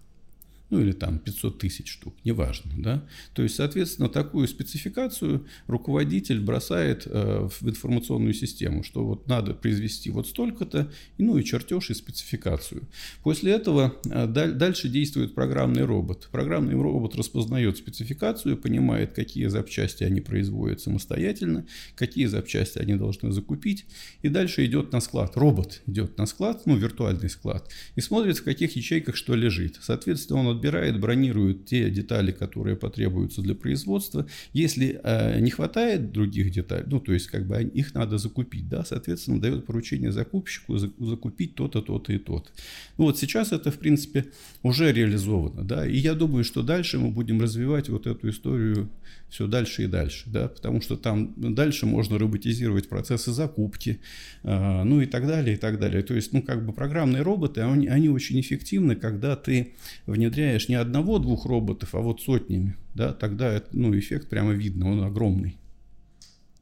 ну 0.70 0.80
или 0.80 0.92
там 0.92 1.20
500 1.20 1.60
тысяч 1.60 1.92
штук, 1.92 2.16
неважно, 2.24 2.72
да. 2.78 3.04
То 3.34 3.44
есть, 3.44 3.56
соответственно, 3.56 4.10
такую 4.10 4.48
спецификацию 4.48 5.46
руководитель 5.68 6.40
бросает 6.40 7.04
э, 7.06 7.50
в 7.50 7.68
информационную 7.68 8.34
систему, 8.34 8.84
что 8.84 9.04
вот 9.04 9.28
надо 9.28 9.54
произвести 9.54 10.12
вот 10.12 10.28
столько-то, 10.28 10.92
ну 11.18 11.38
и 11.38 11.44
чертеж 11.44 11.90
и 11.90 11.94
спецификацию. 11.94 12.88
После 13.24 13.54
этого 13.54 13.96
э, 14.10 14.28
дальше 14.28 14.90
действует 14.90 15.34
программный 15.34 15.86
робот. 15.86 16.30
Программный 16.32 16.76
робот 16.76 17.16
распознает 17.16 17.78
спецификацию, 17.78 18.58
понимает, 18.58 19.14
какие 19.14 19.48
запчасти 19.48 20.04
они 20.04 20.22
производят 20.22 20.82
самостоятельно, 20.82 21.66
какие 21.96 22.28
запчасти 22.28 22.78
они 22.78 22.96
должны 22.96 23.32
закупить, 23.32 23.86
и 24.22 24.30
дальше 24.30 24.66
идет 24.66 24.92
на 24.92 25.00
склад. 25.02 25.36
Робот 25.36 25.82
идет 25.88 26.18
на 26.18 26.26
склад, 26.26 26.64
ну 26.66 26.76
виртуальный 26.76 27.30
склад, 27.30 27.70
и 27.96 28.02
смотрит, 28.02 28.38
в 28.38 28.44
каких 28.44 28.76
ячейках 28.76 29.16
что 29.16 29.36
лежит. 29.36 29.80
Соответственно, 29.82 30.40
он 30.40 30.59
подбирает, 30.60 31.00
бронирует 31.00 31.66
те 31.66 31.90
детали, 31.90 32.32
которые 32.32 32.76
потребуются 32.76 33.42
для 33.42 33.56
производства. 33.56 34.26
Если 34.54 35.00
э, 35.04 35.40
не 35.40 35.52
хватает 35.52 36.12
других 36.12 36.52
деталей, 36.52 36.86
ну, 36.88 37.00
то 37.00 37.14
есть, 37.14 37.28
как 37.28 37.48
бы 37.48 37.62
их 37.64 37.94
надо 37.94 38.18
закупить, 38.18 38.68
да, 38.68 38.84
соответственно, 38.84 39.40
дает 39.40 39.66
поручение 39.66 40.12
закупщику 40.12 40.78
закупить 40.78 41.56
то-то, 41.56 41.82
то-то 41.82 42.14
и 42.14 42.18
то-то. 42.18 42.50
Ну, 42.98 43.06
вот 43.06 43.18
сейчас 43.18 43.54
это, 43.54 43.72
в 43.72 43.78
принципе, 43.78 44.26
уже 44.64 44.92
реализовано, 44.92 45.64
да, 45.64 45.88
и 45.88 45.98
я 45.98 46.14
думаю, 46.14 46.44
что 46.44 46.62
дальше 46.62 47.00
мы 47.00 47.10
будем 47.12 47.42
развивать 47.42 47.90
вот 47.90 48.08
эту 48.08 48.30
историю 48.30 48.90
все 49.30 49.48
дальше 49.48 49.84
и 49.84 49.88
дальше, 49.88 50.24
да, 50.28 50.48
потому 50.48 50.82
что 50.82 50.98
там 50.98 51.34
дальше 51.38 51.86
можно 51.86 52.18
роботизировать 52.18 52.90
процессы 52.90 53.32
закупки, 53.32 54.00
э, 54.44 54.84
ну 54.84 55.02
и 55.02 55.06
так 55.06 55.28
далее, 55.28 55.56
и 55.56 55.58
так 55.58 55.80
далее. 55.80 56.02
То 56.02 56.16
есть, 56.16 56.34
ну, 56.34 56.42
как 56.42 56.66
бы 56.66 56.74
программные 56.74 57.22
роботы, 57.22 57.62
они, 57.62 57.88
они 57.88 58.10
очень 58.10 58.40
эффективны, 58.40 58.96
когда 58.96 59.36
ты 59.36 59.74
внедряешь 60.08 60.68
не 60.68 60.76
одного-двух 60.76 61.46
роботов, 61.46 61.94
а 61.94 62.00
вот 62.00 62.22
сотнями, 62.22 62.76
да, 62.96 63.14
тогда 63.14 63.62
ну, 63.72 63.98
эффект 63.98 64.30
прямо 64.30 64.54
видно, 64.54 64.92
он 64.92 65.04
огромный. 65.04 65.58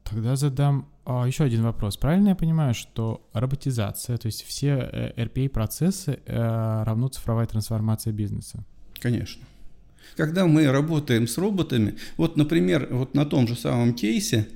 Тогда 0.04 0.36
задам 0.36 0.88
а, 1.04 1.26
еще 1.26 1.44
один 1.44 1.62
вопрос. 1.62 1.96
Правильно 1.96 2.28
я 2.28 2.34
понимаю, 2.34 2.74
что 2.74 3.26
роботизация, 3.32 4.16
то 4.16 4.26
есть 4.26 4.44
все 4.44 4.90
э, 4.92 5.24
RPA-процессы 5.24 6.20
э, 6.24 6.82
равно 6.84 7.08
цифровая 7.08 7.46
трансформация 7.46 8.12
бизнеса? 8.12 8.64
Конечно. 9.00 9.42
Когда 10.18 10.48
мы 10.48 10.66
работаем 10.66 11.28
с 11.28 11.38
роботами, 11.38 11.94
вот, 12.16 12.36
например, 12.36 12.88
вот 12.90 13.14
на 13.14 13.24
том 13.24 13.46
же 13.46 13.54
самом 13.54 13.94
кейсе, 13.94 14.48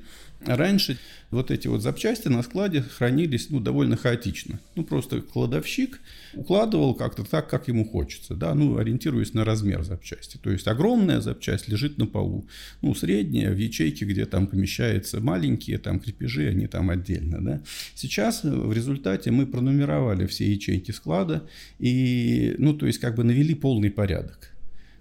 раньше 0.45 0.99
вот 1.31 1.52
эти 1.52 1.69
вот 1.69 1.83
запчасти 1.83 2.26
на 2.26 2.42
складе 2.42 2.83
хранились 2.83 3.49
ну, 3.49 3.61
довольно 3.61 3.97
хаотично. 3.97 4.59
Ну, 4.75 4.83
просто 4.83 5.21
кладовщик 5.21 6.00
укладывал 6.35 6.97
как-то 6.97 7.23
так, 7.23 7.49
как 7.49 7.69
ему 7.69 7.85
хочется, 7.85 8.35
да, 8.35 8.57
ну, 8.57 8.76
ориентируясь 8.76 9.35
на 9.35 9.45
размер 9.45 9.85
запчасти. 9.85 10.37
То 10.37 10.50
есть 10.50 10.66
огромная 10.66 11.21
запчасть 11.21 11.69
лежит 11.69 11.97
на 11.97 12.07
полу, 12.07 12.49
ну, 12.81 12.92
средняя 12.92 13.52
в 13.52 13.57
ячейке, 13.57 14.04
где 14.04 14.26
там 14.26 14.49
помещаются 14.49 15.21
маленькие 15.21 15.78
там 15.78 16.00
крепежи, 16.00 16.49
они 16.49 16.66
там 16.66 16.90
отдельно, 16.90 17.40
да. 17.40 17.62
Сейчас 17.95 18.42
в 18.42 18.73
результате 18.73 19.31
мы 19.31 19.47
пронумеровали 19.47 20.26
все 20.26 20.52
ячейки 20.52 20.90
склада 20.90 21.49
и, 21.78 22.57
ну, 22.59 22.75
то 22.75 22.88
есть 22.88 22.99
как 22.99 23.14
бы 23.14 23.23
навели 23.23 23.54
полный 23.54 23.92
порядок. 23.92 24.51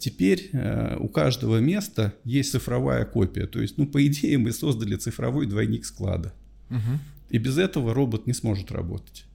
Теперь 0.02 0.50
э, 0.52 0.98
у 0.98 1.08
каждого 1.08 1.60
места 1.60 2.16
есть 2.24 2.52
цифровая 2.52 3.06
копия. 3.06 3.46
То 3.46 3.62
есть, 3.62 3.78
ну, 3.78 3.86
по 3.86 4.04
идее, 4.08 4.40
мы 4.40 4.52
создали 4.52 4.96
цифровой 4.96 5.46
двойник 5.46 5.86
склада. 5.86 6.34
Угу. 6.72 7.00
И 7.30 7.38
без 7.38 7.60
этого 7.60 7.94
робот 7.94 8.26
не 8.26 8.34
сможет 8.34 8.72
работать. 8.72 9.26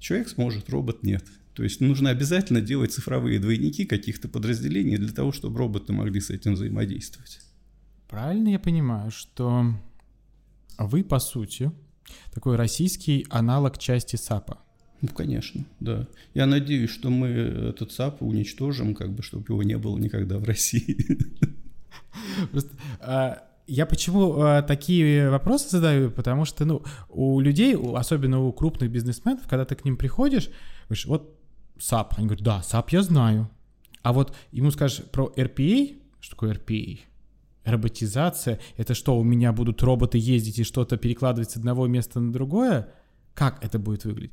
Человек 0.00 0.28
сможет, 0.28 0.70
робот 0.70 1.04
нет. 1.04 1.24
То 1.54 1.62
есть 1.62 1.80
нужно 1.80 2.10
обязательно 2.10 2.60
делать 2.60 2.92
цифровые 2.92 3.38
двойники 3.38 3.84
каких-то 3.84 4.28
подразделений 4.28 4.96
для 4.96 5.12
того, 5.12 5.30
чтобы 5.30 5.56
роботы 5.56 5.92
могли 5.92 6.20
с 6.20 6.30
этим 6.30 6.54
взаимодействовать. 6.54 7.38
Правильно 8.08 8.48
я 8.48 8.58
понимаю, 8.58 9.12
что 9.12 9.66
вы, 10.78 11.04
по 11.04 11.20
сути, 11.20 11.70
такой 12.34 12.56
российский 12.56 13.24
аналог 13.30 13.78
части 13.78 14.16
SAP 14.16 14.41
а? 14.41 14.58
Ну, 15.00 15.08
конечно, 15.08 15.64
да. 15.80 16.06
Я 16.34 16.46
надеюсь, 16.46 16.90
что 16.90 17.10
мы 17.10 17.28
этот 17.28 17.92
SAP 17.92 18.22
уничтожим, 18.22 18.94
как 18.94 19.12
бы, 19.12 19.22
чтобы 19.22 19.44
его 19.48 19.62
не 19.62 19.78
было 19.78 19.96
никогда 19.98 20.38
в 20.38 20.44
России. 20.44 21.18
Просто, 22.50 22.70
а, 23.00 23.42
я 23.66 23.86
почему 23.86 24.40
а, 24.40 24.62
такие 24.62 25.30
вопросы 25.30 25.68
задаю? 25.70 26.10
Потому 26.10 26.44
что, 26.44 26.64
ну, 26.64 26.82
у 27.08 27.38
людей, 27.40 27.76
особенно 27.76 28.40
у 28.40 28.52
крупных 28.52 28.90
бизнесменов, 28.90 29.46
когда 29.46 29.64
ты 29.64 29.76
к 29.76 29.84
ним 29.84 29.96
приходишь, 29.96 30.50
говоришь, 30.88 31.06
вот 31.06 31.38
SAP. 31.78 32.14
Они 32.16 32.26
говорят, 32.26 32.44
да, 32.44 32.62
SAP 32.62 32.90
я 32.90 33.02
знаю. 33.02 33.50
А 34.02 34.12
вот 34.12 34.34
ему 34.52 34.70
скажешь 34.70 35.04
про 35.04 35.32
RPA, 35.36 35.96
что 36.20 36.34
такое 36.34 36.54
RPA? 36.54 36.98
Роботизация, 37.64 38.58
это 38.76 38.94
что, 38.94 39.18
у 39.18 39.22
меня 39.22 39.52
будут 39.52 39.82
роботы 39.82 40.16
ездить 40.16 40.58
и 40.58 40.64
что-то 40.64 40.96
перекладывать 40.96 41.50
с 41.50 41.56
одного 41.56 41.86
места 41.86 42.18
на 42.18 42.32
другое? 42.32 42.88
Как 43.38 43.64
это 43.64 43.78
будет 43.78 44.04
выглядеть? 44.04 44.32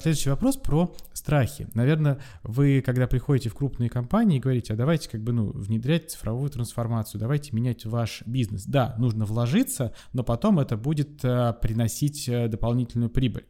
Следующий 0.00 0.30
вопрос 0.30 0.56
про 0.56 0.92
страхи. 1.12 1.68
Наверное, 1.74 2.18
вы, 2.42 2.82
когда 2.84 3.06
приходите 3.06 3.48
в 3.48 3.54
крупные 3.54 3.88
компании, 3.88 4.40
говорите, 4.40 4.72
а 4.72 4.76
давайте 4.76 5.08
как 5.08 5.22
бы, 5.22 5.32
ну, 5.32 5.52
внедрять 5.52 6.10
цифровую 6.10 6.50
трансформацию, 6.50 7.20
давайте 7.20 7.54
менять 7.54 7.86
ваш 7.86 8.22
бизнес. 8.26 8.64
Да, 8.64 8.96
нужно 8.98 9.24
вложиться, 9.24 9.94
но 10.12 10.24
потом 10.24 10.58
это 10.58 10.76
будет 10.76 11.24
а, 11.24 11.52
приносить 11.52 12.28
а, 12.28 12.48
дополнительную 12.48 13.10
прибыль. 13.10 13.46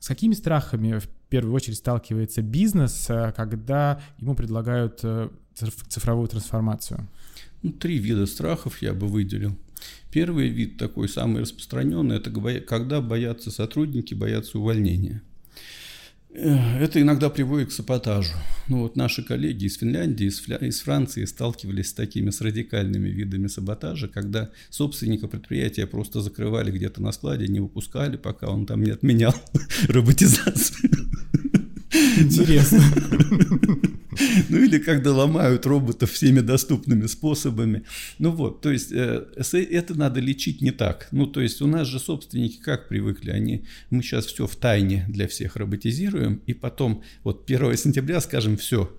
С 0.00 0.08
какими 0.08 0.34
страхами 0.34 0.98
в 0.98 1.08
первую 1.28 1.54
очередь 1.54 1.78
сталкивается 1.78 2.42
бизнес, 2.42 3.06
а, 3.08 3.30
когда 3.30 4.00
ему 4.18 4.34
предлагают 4.34 4.98
а, 5.04 5.30
цифровую 5.54 6.26
трансформацию? 6.26 7.06
Ну, 7.62 7.72
три 7.72 7.98
вида 7.98 8.26
страхов 8.26 8.82
я 8.82 8.92
бы 8.92 9.06
выделил. 9.06 9.56
Первый 10.10 10.48
вид, 10.48 10.76
такой 10.76 11.08
самый 11.08 11.42
распространенный, 11.42 12.16
это 12.16 12.30
когда 12.60 13.00
боятся 13.00 13.50
сотрудники, 13.50 14.14
боятся 14.14 14.58
увольнения. 14.58 15.22
Это 16.34 17.00
иногда 17.00 17.28
приводит 17.28 17.68
к 17.68 17.72
саботажу. 17.72 18.32
Ну 18.68 18.80
вот 18.80 18.96
наши 18.96 19.22
коллеги 19.22 19.66
из 19.66 19.76
Финляндии, 19.76 20.26
из, 20.26 20.40
Фля... 20.40 20.56
из 20.56 20.80
Франции 20.80 21.26
сталкивались 21.26 21.90
с 21.90 21.92
такими 21.92 22.30
с 22.30 22.40
радикальными 22.40 23.08
видами 23.08 23.48
саботажа, 23.48 24.08
когда 24.08 24.50
собственника 24.70 25.28
предприятия 25.28 25.86
просто 25.86 26.22
закрывали 26.22 26.70
где-то 26.70 27.02
на 27.02 27.12
складе, 27.12 27.48
не 27.48 27.60
выпускали, 27.60 28.16
пока 28.16 28.48
он 28.48 28.64
там 28.64 28.82
не 28.82 28.90
отменял 28.90 29.34
роботизацию. 29.88 30.90
Интересно. 32.18 32.82
Ну 34.48 34.58
или 34.58 34.78
когда 34.78 35.12
ломают 35.12 35.66
роботов 35.66 36.10
всеми 36.10 36.40
доступными 36.40 37.06
способами. 37.06 37.84
Ну 38.18 38.30
вот, 38.30 38.60
то 38.60 38.70
есть 38.70 38.92
э, 38.92 39.26
это 39.36 39.94
надо 39.94 40.20
лечить 40.20 40.60
не 40.60 40.70
так. 40.70 41.08
Ну 41.12 41.26
то 41.26 41.40
есть 41.40 41.62
у 41.62 41.66
нас 41.66 41.88
же 41.88 41.98
собственники 41.98 42.58
как 42.60 42.88
привыкли, 42.88 43.30
они, 43.30 43.64
мы 43.90 44.02
сейчас 44.02 44.26
все 44.26 44.46
в 44.46 44.56
тайне 44.56 45.04
для 45.08 45.28
всех 45.28 45.56
роботизируем, 45.56 46.42
и 46.46 46.54
потом 46.54 47.02
вот 47.24 47.44
1 47.50 47.76
сентября 47.76 48.20
скажем 48.20 48.56
все, 48.56 48.94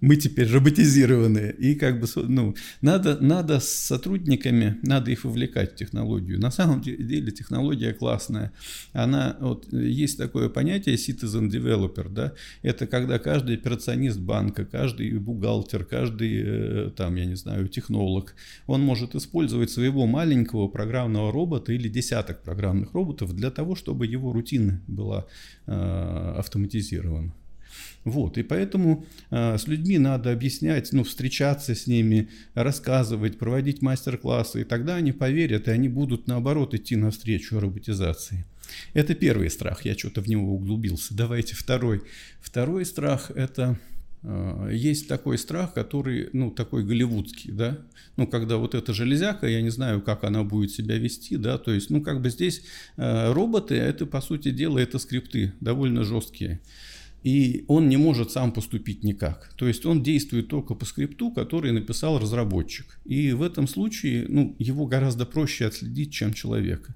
мы 0.00 0.16
теперь 0.16 0.50
роботизированные. 0.50 1.52
И 1.52 1.74
как 1.74 2.00
бы, 2.00 2.06
ну, 2.14 2.54
надо, 2.80 3.18
надо 3.20 3.60
с 3.60 3.68
сотрудниками, 3.68 4.78
надо 4.82 5.10
их 5.10 5.24
вовлекать 5.24 5.72
в 5.72 5.76
технологию. 5.76 6.38
На 6.38 6.50
самом 6.50 6.80
деле 6.80 7.30
технология 7.32 7.92
классная. 7.92 8.52
Она, 8.92 9.36
вот, 9.40 9.72
есть 9.72 10.18
такое 10.18 10.48
понятие 10.48 10.96
citizen 10.96 11.48
developer, 11.48 12.08
да, 12.08 12.32
это 12.62 12.86
когда 12.86 13.18
каждый 13.18 13.56
операционист 13.56 14.18
банка, 14.18 14.64
каждый 14.64 15.18
бухгалтер, 15.18 15.84
каждый, 15.84 16.42
э, 16.44 16.90
там, 16.96 17.16
я 17.16 17.24
не 17.24 17.36
знаю, 17.36 17.68
технолог, 17.68 18.34
он 18.66 18.82
может 18.82 19.14
использовать 19.14 19.70
своего 19.70 20.06
маленького 20.06 20.68
программного 20.68 21.32
робота 21.32 21.72
или 21.72 21.88
десяток 21.88 22.42
программных 22.42 22.92
роботов 22.92 23.34
для 23.34 23.50
того, 23.50 23.74
чтобы 23.74 24.06
его 24.06 24.32
рутина 24.32 24.82
была 24.86 25.26
э, 25.66 26.34
автоматизирована. 26.38 27.32
Вот, 28.06 28.38
и 28.38 28.44
поэтому 28.44 29.04
э, 29.32 29.58
с 29.58 29.66
людьми 29.66 29.98
надо 29.98 30.30
объяснять, 30.30 30.92
ну, 30.92 31.02
встречаться 31.02 31.74
с 31.74 31.88
ними, 31.88 32.28
рассказывать, 32.54 33.36
проводить 33.36 33.82
мастер-классы, 33.82 34.60
и 34.60 34.64
тогда 34.64 34.94
они 34.94 35.10
поверят, 35.10 35.66
и 35.66 35.72
они 35.72 35.88
будут, 35.88 36.28
наоборот, 36.28 36.72
идти 36.72 36.94
навстречу 36.94 37.58
роботизации. 37.58 38.44
Это 38.94 39.16
первый 39.16 39.50
страх, 39.50 39.84
я 39.84 39.98
что-то 39.98 40.20
в 40.20 40.28
него 40.28 40.54
углубился. 40.54 41.16
Давайте 41.16 41.56
второй. 41.56 42.02
Второй 42.40 42.84
страх– 42.84 43.32
это 43.34 43.76
э, 44.22 44.70
есть 44.72 45.08
такой 45.08 45.36
страх, 45.36 45.74
который, 45.74 46.30
ну, 46.32 46.52
такой 46.52 46.84
голливудский, 46.84 47.50
да, 47.50 47.76
ну, 48.16 48.28
когда 48.28 48.56
вот 48.56 48.76
эта 48.76 48.94
железяка, 48.94 49.48
я 49.48 49.60
не 49.62 49.70
знаю, 49.70 50.00
как 50.00 50.22
она 50.22 50.44
будет 50.44 50.70
себя 50.70 50.96
вести, 50.96 51.36
да, 51.38 51.58
то 51.58 51.72
есть, 51.72 51.90
ну, 51.90 52.00
как 52.02 52.22
бы 52.22 52.30
здесь 52.30 52.62
э, 52.98 53.32
роботы, 53.32 53.74
это, 53.74 54.06
по 54.06 54.20
сути 54.20 54.52
дела, 54.52 54.78
это 54.78 55.00
скрипты 55.00 55.54
довольно 55.58 56.04
жесткие 56.04 56.60
и 57.22 57.64
он 57.66 57.88
не 57.88 57.96
может 57.96 58.30
сам 58.30 58.52
поступить 58.52 59.02
никак. 59.02 59.52
То 59.56 59.66
есть 59.66 59.84
он 59.84 60.02
действует 60.02 60.48
только 60.48 60.74
по 60.74 60.84
скрипту, 60.84 61.30
который 61.30 61.72
написал 61.72 62.18
разработчик. 62.18 62.98
И 63.04 63.32
в 63.32 63.42
этом 63.42 63.66
случае 63.66 64.26
ну, 64.28 64.54
его 64.58 64.86
гораздо 64.86 65.26
проще 65.26 65.66
отследить, 65.66 66.12
чем 66.12 66.32
человека. 66.32 66.94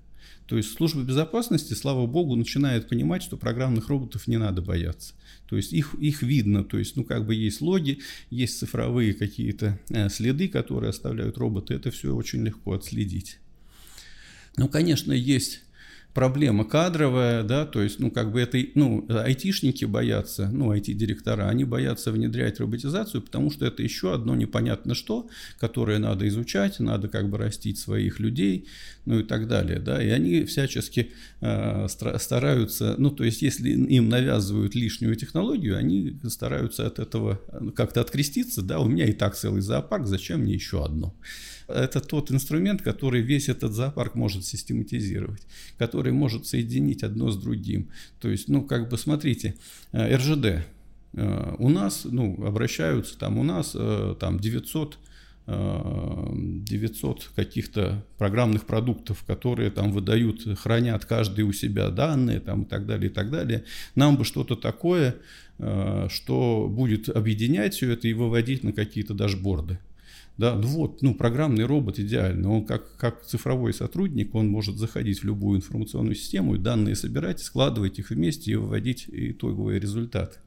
То 0.50 0.56
есть 0.56 0.72
служба 0.72 1.02
безопасности, 1.02 1.74
слава 1.74 2.06
богу, 2.06 2.35
начинает 2.35 2.88
понимать, 2.88 3.22
что 3.22 3.37
программных 3.37 3.88
роботов 3.88 4.26
не 4.26 4.37
надо 4.37 4.61
бояться. 4.61 5.14
То 5.48 5.56
есть 5.56 5.72
их, 5.72 5.94
их 5.94 6.22
видно, 6.22 6.64
то 6.64 6.76
есть, 6.76 6.96
ну, 6.96 7.04
как 7.04 7.24
бы 7.24 7.37
есть 7.37 7.61
логи, 7.61 8.00
есть 8.30 8.59
цифровые 8.59 9.14
какие-то 9.14 9.78
э, 9.90 10.09
следы, 10.09 10.48
которые 10.48 10.90
оставляют 10.90 11.38
роботы, 11.38 11.74
это 11.74 11.92
все 11.92 12.12
очень 12.12 12.44
легко 12.44 12.72
отследить. 12.72 13.38
Ну, 14.56 14.68
конечно, 14.68 15.12
есть 15.12 15.62
проблема 16.14 16.64
кадровая, 16.64 17.42
да, 17.42 17.64
то 17.66 17.82
есть, 17.82 18.00
ну, 18.00 18.10
как 18.10 18.32
бы 18.32 18.40
это, 18.40 18.58
ну, 18.74 19.06
айтишники 19.08 19.84
боятся, 19.84 20.48
ну, 20.52 20.74
IT-директора, 20.74 21.48
они 21.48 21.64
боятся 21.64 22.10
внедрять 22.12 22.60
роботизацию, 22.60 23.22
потому 23.22 23.50
что 23.50 23.66
это 23.66 23.82
еще 23.82 24.12
одно 24.14 24.34
непонятно 24.34 24.94
что, 24.94 25.28
которое 25.58 25.98
надо 25.98 26.26
изучать, 26.28 26.80
надо 26.80 27.08
как 27.08 27.30
бы 27.30 27.38
растить 27.38 27.78
своих 27.78 28.18
людей, 28.18 28.66
ну, 29.04 29.20
и 29.20 29.22
так 29.22 29.46
далее, 29.46 29.78
да, 29.78 30.02
и 30.02 30.08
они 30.08 30.44
всячески 30.44 31.12
э, 31.40 31.86
стараются, 31.88 32.94
ну, 32.98 33.10
то 33.10 33.24
есть, 33.24 33.42
если 33.42 33.70
им 33.70 34.08
навязывают 34.08 34.74
лишнюю 34.74 35.14
технологию, 35.16 35.76
они 35.76 36.18
стараются 36.28 36.86
от 36.86 36.98
этого 36.98 37.40
как-то 37.74 38.00
откреститься, 38.00 38.62
да, 38.62 38.80
у 38.80 38.88
меня 38.88 39.06
и 39.06 39.12
так 39.12 39.36
целый 39.36 39.62
зоопарк, 39.62 40.06
зачем 40.06 40.40
мне 40.40 40.54
еще 40.54 40.84
одно? 40.84 41.14
Это 41.74 42.00
тот 42.00 42.30
инструмент, 42.30 42.83
который 42.83 43.22
весь 43.22 43.48
этот 43.48 43.72
зоопарк 43.72 44.14
может 44.14 44.44
систематизировать, 44.44 45.42
который 45.78 46.12
может 46.12 46.46
соединить 46.46 47.02
одно 47.02 47.30
с 47.30 47.37
другим. 47.37 47.88
То 48.20 48.28
есть, 48.28 48.48
ну, 48.48 48.62
как 48.62 48.88
бы, 48.88 48.98
смотрите, 48.98 49.54
э, 49.92 50.16
РЖД. 50.16 50.64
Э, 51.12 51.54
у 51.59 51.68
нас, 51.68 52.04
ну, 52.04 52.44
обращаются, 52.44 53.18
там, 53.18 53.38
у 53.38 53.42
нас, 53.42 53.72
э, 53.74 54.16
там, 54.18 54.38
900 54.38 54.98
900 55.46 57.33
каких-то 57.35 58.04
программных 58.18 58.66
продуктов, 58.66 59.24
которые 59.26 59.72
там 59.72 59.90
выдают, 59.90 60.46
хранят 60.56 61.06
каждый 61.06 61.42
у 61.42 61.52
себя 61.52 61.88
данные 61.88 62.38
там, 62.38 62.62
и 62.62 62.66
так 62.66 62.87
далее, 62.87 63.11
и 63.11 63.12
так 63.12 63.33
далее. 63.33 63.64
Нам 63.96 64.16
бы 64.16 64.24
что-то 64.24 64.54
такое, 64.54 65.16
что 65.59 66.68
будет 66.70 67.09
объединять 67.09 67.74
все 67.74 67.90
это 67.90 68.06
и 68.06 68.12
выводить 68.12 68.62
на 68.62 68.72
какие-то 68.72 69.12
дашборды. 69.12 69.80
Да, 70.36 70.54
ну 70.54 70.66
вот, 70.68 71.02
ну, 71.02 71.14
программный 71.14 71.64
робот 71.64 71.98
идеально. 71.98 72.50
Он 72.50 72.64
как, 72.64 72.96
как 72.96 73.22
цифровой 73.22 73.74
сотрудник, 73.74 74.34
он 74.34 74.48
может 74.48 74.76
заходить 74.76 75.20
в 75.20 75.24
любую 75.24 75.58
информационную 75.58 76.14
систему, 76.14 76.54
и 76.54 76.58
данные 76.58 76.96
собирать, 76.96 77.40
складывать 77.40 77.98
их 77.98 78.08
вместе 78.08 78.52
и 78.52 78.56
выводить 78.56 79.04
итоговые 79.08 79.78
результаты. 79.78 80.38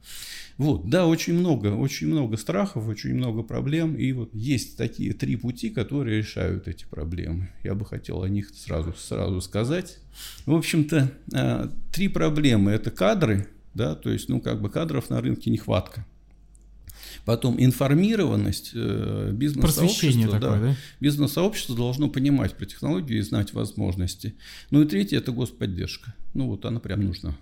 Вот, 0.56 0.88
да, 0.88 1.06
очень 1.06 1.34
много, 1.34 1.68
очень 1.68 2.08
много 2.08 2.36
страхов, 2.36 2.86
очень 2.88 3.14
много 3.14 3.42
проблем. 3.42 3.96
И 3.96 4.12
вот 4.12 4.30
есть 4.34 4.76
такие 4.76 5.12
три 5.12 5.36
пути, 5.36 5.70
которые 5.70 6.18
решают 6.18 6.68
эти 6.68 6.84
проблемы. 6.84 7.50
Я 7.64 7.74
бы 7.74 7.84
хотел 7.84 8.22
о 8.22 8.28
них 8.28 8.50
сразу, 8.54 8.94
сразу 8.96 9.40
сказать. 9.40 9.98
В 10.46 10.54
общем-то, 10.54 11.10
а, 11.32 11.72
три 11.92 12.08
проблемы. 12.08 12.70
Это 12.70 12.90
кадры, 12.90 13.48
да, 13.74 13.94
то 13.96 14.10
есть, 14.10 14.28
ну, 14.28 14.40
как 14.40 14.60
бы 14.60 14.70
кадров 14.70 15.10
на 15.10 15.20
рынке 15.20 15.50
нехватка. 15.50 16.06
Потом 17.24 17.56
информированность 17.58 18.72
э, 18.74 19.30
бизнес-сообщества. 19.32 20.38
да? 20.38 20.58
да? 20.58 20.76
Бизнес-сообщество 21.00 21.74
должно 21.74 22.08
понимать 22.08 22.54
про 22.54 22.66
технологию 22.66 23.18
и 23.18 23.22
знать 23.22 23.54
возможности. 23.54 24.34
Ну 24.70 24.82
и 24.82 24.86
третье– 24.86 25.16
это 25.18 25.32
господдержка. 25.32 26.14
Ну 26.34 26.48
вот 26.48 26.64
она 26.64 26.80
прям 26.80 27.02
нужна. 27.04 27.36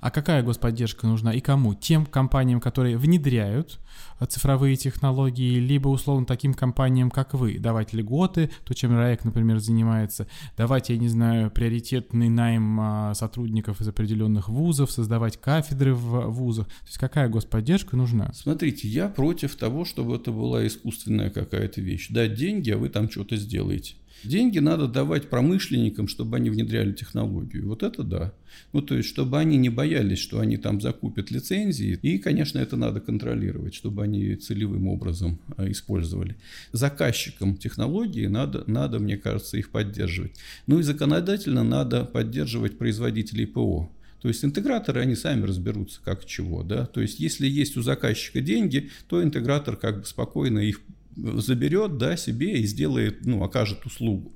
А 0.00 0.10
какая 0.10 0.42
господдержка 0.42 1.06
нужна 1.06 1.32
и 1.32 1.40
кому? 1.40 1.74
Тем 1.74 2.06
компаниям, 2.06 2.60
которые 2.60 2.96
внедряют 2.96 3.78
э, 4.20 4.26
цифровые 4.26 4.76
технологии, 4.76 5.58
либо 5.58 5.88
условно 5.88 6.26
таким 6.26 6.54
компаниям, 6.54 7.10
как 7.10 7.34
вы, 7.34 7.58
давать 7.58 7.92
льготы, 7.92 8.50
то, 8.64 8.74
чем 8.74 8.96
РАЭК, 8.96 9.24
например, 9.24 9.58
занимается, 9.60 10.26
давать, 10.56 10.90
я 10.90 10.96
не 10.96 11.08
знаю, 11.08 11.50
приоритетный 11.50 12.28
найм 12.28 12.80
а, 12.80 13.14
сотрудников 13.14 13.80
из 13.80 13.88
определенных 13.88 14.48
вузов, 14.48 14.90
создавать 14.90 15.40
кафедры 15.40 15.94
в 15.94 16.28
вузах. 16.28 16.66
То 16.66 16.86
есть 16.86 16.98
какая 16.98 17.28
господдержка 17.28 17.96
нужна? 17.96 18.32
Смотрите, 18.34 18.88
я 18.88 19.08
против 19.08 19.54
того, 19.56 19.84
чтобы 19.84 20.16
это 20.16 20.32
была 20.32 20.66
искусственная 20.66 21.30
какая-то 21.30 21.80
вещь. 21.80 22.08
Дать 22.10 22.34
деньги, 22.34 22.70
а 22.70 22.78
вы 22.78 22.88
там 22.88 23.10
что-то 23.10 23.36
сделаете. 23.36 23.94
Деньги 24.24 24.58
надо 24.58 24.86
давать 24.86 25.28
промышленникам, 25.28 26.08
чтобы 26.08 26.36
они 26.36 26.50
внедряли 26.50 26.92
технологию. 26.92 27.68
Вот 27.68 27.82
это 27.82 28.02
да. 28.02 28.32
Ну, 28.72 28.82
то 28.82 28.96
есть, 28.96 29.08
чтобы 29.08 29.38
они 29.38 29.56
не 29.56 29.68
боялись, 29.68 30.18
что 30.18 30.40
они 30.40 30.56
там 30.56 30.80
закупят 30.80 31.30
лицензии. 31.30 31.98
И, 32.02 32.18
конечно, 32.18 32.58
это 32.58 32.76
надо 32.76 33.00
контролировать, 33.00 33.74
чтобы 33.74 34.02
они 34.04 34.36
целевым 34.36 34.88
образом 34.88 35.38
а, 35.56 35.70
использовали. 35.70 36.36
Заказчикам 36.72 37.56
технологии 37.56 38.26
надо, 38.26 38.64
надо, 38.66 38.98
мне 38.98 39.16
кажется, 39.16 39.56
их 39.56 39.70
поддерживать. 39.70 40.32
Ну 40.66 40.78
и 40.78 40.82
законодательно 40.82 41.64
надо 41.64 42.04
поддерживать 42.04 42.78
производителей 42.78 43.46
ПО. 43.46 43.90
То 44.22 44.28
есть 44.28 44.44
интеграторы, 44.44 45.00
они 45.00 45.16
сами 45.16 45.44
разберутся, 45.44 46.00
как 46.04 46.24
чего. 46.24 46.62
Да? 46.62 46.86
То 46.86 47.00
есть 47.00 47.18
если 47.18 47.48
есть 47.48 47.76
у 47.76 47.82
заказчика 47.82 48.40
деньги, 48.40 48.90
то 49.08 49.22
интегратор 49.22 49.76
как 49.76 50.00
бы 50.00 50.06
спокойно 50.06 50.60
их 50.60 50.80
заберет 51.16 51.98
да, 51.98 52.16
себе 52.16 52.58
и 52.58 52.66
сделает, 52.66 53.24
ну, 53.24 53.42
окажет 53.42 53.84
услугу. 53.84 54.32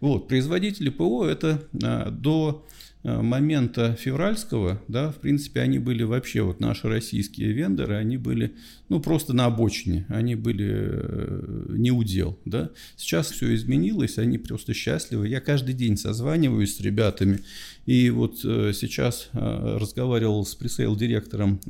Вот, 0.00 0.28
производители 0.28 0.88
ПО 0.88 1.26
это 1.26 1.62
а, 1.82 2.10
до 2.10 2.66
а, 3.02 3.22
момента 3.22 3.94
февральского, 3.94 4.82
да, 4.88 5.10
в 5.10 5.16
принципе, 5.16 5.60
они 5.60 5.78
были 5.78 6.02
вообще, 6.02 6.42
вот 6.42 6.60
наши 6.60 6.88
российские 6.88 7.52
вендоры, 7.52 7.96
они 7.96 8.16
были, 8.16 8.54
ну, 8.88 9.00
просто 9.00 9.32
на 9.32 9.46
обочине, 9.46 10.06
они 10.08 10.34
были 10.34 10.70
э, 10.70 11.66
не 11.70 11.90
удел, 11.90 12.38
да. 12.44 12.70
Сейчас 12.96 13.30
все 13.30 13.54
изменилось, 13.54 14.18
они 14.18 14.38
просто 14.38 14.74
счастливы. 14.74 15.28
Я 15.28 15.40
каждый 15.40 15.74
день 15.74 15.96
созваниваюсь 15.96 16.76
с 16.76 16.80
ребятами, 16.80 17.40
и 17.86 18.10
вот 18.10 18.40
э, 18.44 18.72
сейчас 18.74 19.30
э, 19.32 19.78
разговаривал 19.78 20.44
с 20.44 20.54
пресейл-директором 20.54 21.60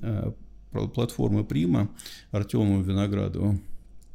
платформы 0.94 1.44
Прима 1.44 1.90
Артемом 2.30 2.82
Виноградовым, 2.82 3.60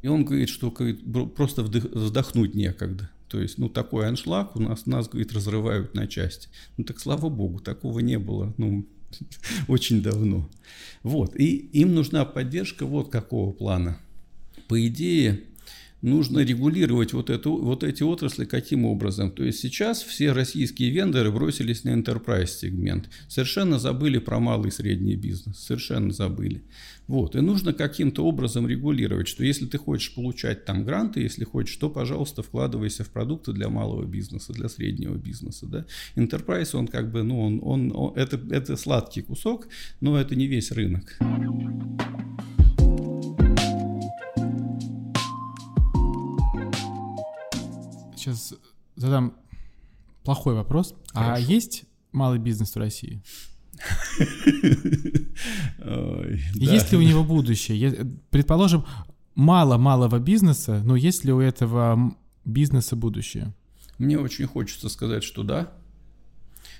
и 0.05 0.07
он 0.07 0.23
говорит, 0.23 0.49
что 0.49 0.69
говорит, 0.69 1.01
просто 1.33 1.63
вздохнуть 1.63 2.53
некогда. 2.53 3.09
То 3.27 3.41
есть, 3.41 3.57
ну, 3.57 3.69
такой 3.69 4.07
аншлаг 4.07 4.55
у 4.55 4.61
нас, 4.61 4.85
нас, 4.85 5.09
говорит, 5.09 5.33
разрывают 5.33 5.95
на 5.95 6.05
части. 6.05 6.47
Ну, 6.77 6.83
так 6.83 6.99
слава 6.99 7.27
богу, 7.27 7.59
такого 7.59 8.01
не 8.01 8.19
было, 8.19 8.53
ну, 8.57 8.85
очень 9.67 10.03
давно. 10.03 10.47
Вот, 11.01 11.35
и 11.35 11.55
им 11.55 11.95
нужна 11.95 12.23
поддержка 12.23 12.85
вот 12.85 13.09
какого 13.09 13.51
плана. 13.51 13.97
По 14.67 14.85
идее, 14.85 15.41
нужно 16.03 16.41
регулировать 16.41 17.13
вот, 17.13 17.31
эту, 17.31 17.57
вот 17.57 17.83
эти 17.83 18.03
отрасли 18.03 18.45
каким 18.45 18.85
образом? 18.85 19.31
То 19.31 19.43
есть 19.43 19.57
сейчас 19.57 20.03
все 20.03 20.33
российские 20.33 20.91
вендоры 20.91 21.31
бросились 21.31 21.83
на 21.83 21.89
enterprise 21.89 22.59
сегмент, 22.61 23.09
совершенно 23.27 23.79
забыли 23.79 24.19
про 24.19 24.39
малый 24.39 24.67
и 24.67 24.71
средний 24.71 25.15
бизнес, 25.15 25.57
совершенно 25.57 26.13
забыли. 26.13 26.61
Вот, 27.07 27.35
и 27.35 27.41
нужно 27.41 27.73
каким-то 27.73 28.25
образом 28.25 28.67
регулировать, 28.67 29.27
что 29.27 29.43
если 29.43 29.65
ты 29.65 29.77
хочешь 29.77 30.13
получать 30.15 30.65
там 30.65 30.83
гранты, 30.83 31.21
если 31.21 31.43
хочешь, 31.43 31.75
то, 31.77 31.89
пожалуйста, 31.89 32.41
вкладывайся 32.41 33.03
в 33.03 33.09
продукты 33.09 33.53
для 33.53 33.69
малого 33.69 34.05
бизнеса, 34.05 34.53
для 34.53 34.69
среднего 34.69 35.15
бизнеса. 35.15 35.67
Да? 35.67 35.85
Enterprise, 36.15 36.75
он 36.75 36.87
как 36.87 37.11
бы, 37.11 37.23
ну, 37.23 37.41
он, 37.41 37.59
он, 37.61 37.91
он 37.95 38.13
это, 38.15 38.39
это 38.51 38.75
сладкий 38.75 39.21
кусок, 39.21 39.67
но 40.01 40.19
это 40.19 40.35
не 40.35 40.47
весь 40.47 40.71
рынок. 40.71 41.17
сейчас 48.25 48.55
задам 48.95 49.35
плохой 50.23 50.55
вопрос. 50.55 50.95
А 51.13 51.25
Хорошо. 51.25 51.33
А 51.33 51.39
есть 51.39 51.83
малый 52.11 52.39
бизнес 52.39 52.73
в 52.75 52.77
России? 52.77 53.21
Есть 56.53 56.91
ли 56.91 56.97
у 56.97 57.01
него 57.01 57.23
будущее? 57.23 58.07
Предположим, 58.29 58.85
мало 59.35 59.77
малого 59.77 60.19
бизнеса, 60.19 60.81
но 60.83 60.95
есть 60.95 61.25
ли 61.25 61.31
у 61.31 61.39
этого 61.39 62.15
бизнеса 62.45 62.95
будущее? 62.95 63.53
Мне 63.97 64.17
очень 64.17 64.45
хочется 64.45 64.89
сказать, 64.89 65.23
что 65.23 65.43
да. 65.43 65.71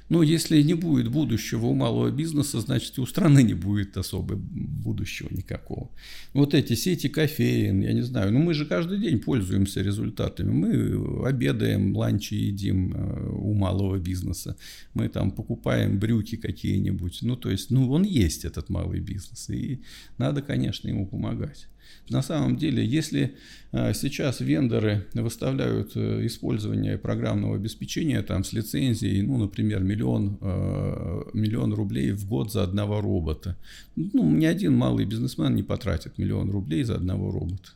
Но 0.10 0.22
если 0.22 0.62
не 0.62 0.76
будет 0.76 1.10
будущего 1.10 1.65
у 1.65 1.74
малого 1.74 2.12
бизнеса, 2.12 2.60
значит 2.60 2.98
и 2.98 3.02
у 3.02 3.06
страны 3.06 3.41
не 3.41 3.56
будет 3.56 3.98
особо 3.98 4.36
будущего 4.36 5.30
никакого. 5.32 5.89
Вот 6.34 6.54
эти 6.54 6.76
сети 6.76 7.08
кофеин, 7.08 7.82
я 7.82 7.94
не 7.94 8.02
знаю, 8.02 8.32
ну 8.32 8.39
мы 8.39 8.54
же 8.54 8.65
каждый 8.65 9.00
день 9.00 9.20
пользуемся 9.20 9.82
результатами. 9.82 10.52
Мы 10.52 11.28
обедаем, 11.28 11.96
ланчи 11.96 12.36
едим 12.36 12.94
э, 12.94 13.30
у 13.32 13.54
малого 13.54 13.98
бизнеса. 13.98 14.56
Мы 14.94 15.10
там 15.10 15.32
покупаем 15.32 16.00
брюки 16.00 16.36
какие-нибудь. 16.36 17.20
Ну 17.24 17.36
то 17.36 17.50
есть, 17.50 17.72
ну 17.72 17.89
он 17.91 18.04
есть 18.04 18.46
этот 18.46 18.70
малый 18.70 19.00
бизнес. 19.00 19.50
И 19.50 19.82
надо, 20.18 20.44
конечно, 20.44 20.88
ему 20.88 21.08
помогать. 21.08 21.68
На 22.10 22.21
самом 22.21 22.56
деле, 22.56 22.86
если 22.86 23.36
э, 23.71 23.93
сейчас 23.93 24.39
вендоры 24.39 25.06
выставляют 25.13 25.91
э, 25.95 26.26
использование 26.26 26.98
программного 26.98 27.56
обеспечения 27.56 28.21
там, 28.21 28.43
с 28.43 28.54
лицензией, 28.54 29.21
ну, 29.24 29.38
например, 29.38 29.84
миллион, 29.84 30.38
э, 30.41 31.21
миллион 31.34 31.74
рублей 31.74 32.12
в 32.12 32.28
год 32.28 32.52
за 32.52 32.63
одного 32.63 33.02
робота, 33.02 33.58
ну, 33.95 34.30
ни 34.30 34.45
один 34.45 34.76
малый 34.76 35.06
бизнесмен 35.06 35.56
не 35.56 35.63
потратит 35.63 36.17
миллион 36.17 36.52
рублей 36.52 36.84
за 36.84 36.95
одного 36.95 37.32
робота. 37.32 37.71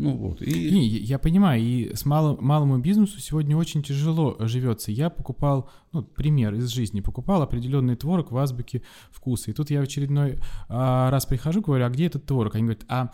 Ну 0.00 0.16
вот. 0.16 0.40
И... 0.40 0.70
Не, 0.70 0.86
я 0.86 1.18
понимаю, 1.18 1.62
и 1.62 1.94
с 1.94 2.06
малым, 2.06 2.38
малому 2.40 2.78
бизнесу 2.78 3.20
сегодня 3.20 3.54
очень 3.54 3.82
тяжело 3.82 4.34
живется. 4.40 4.90
Я 4.90 5.10
покупал, 5.10 5.68
ну, 5.92 6.02
пример 6.02 6.54
из 6.54 6.68
жизни, 6.68 7.02
покупал 7.02 7.42
определенный 7.42 7.96
творог 7.96 8.32
в 8.32 8.36
азбуке 8.38 8.82
вкуса. 9.10 9.50
И 9.50 9.54
тут 9.54 9.70
я 9.70 9.80
в 9.80 9.82
очередной 9.82 10.38
а, 10.68 11.10
раз 11.10 11.26
прихожу, 11.26 11.60
говорю, 11.60 11.84
а 11.84 11.90
где 11.90 12.06
этот 12.06 12.24
творог? 12.24 12.54
Они 12.54 12.64
говорят, 12.64 12.84
а 12.88 13.10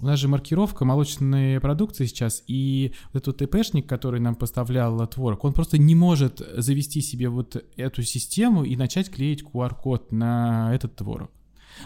у 0.00 0.06
нас 0.06 0.18
же 0.18 0.28
маркировка 0.28 0.86
молочной 0.86 1.60
продукции 1.60 2.06
сейчас, 2.06 2.42
и 2.46 2.94
вот 3.12 3.28
этот 3.28 3.50
ТПшник, 3.50 3.86
который 3.86 4.18
нам 4.18 4.34
поставлял 4.34 5.06
творог, 5.06 5.44
он 5.44 5.52
просто 5.52 5.76
не 5.76 5.94
может 5.94 6.38
завести 6.56 7.02
себе 7.02 7.28
вот 7.28 7.62
эту 7.76 8.02
систему 8.02 8.64
и 8.64 8.76
начать 8.76 9.10
клеить 9.10 9.42
QR-код 9.42 10.10
на 10.10 10.74
этот 10.74 10.96
творог 10.96 11.30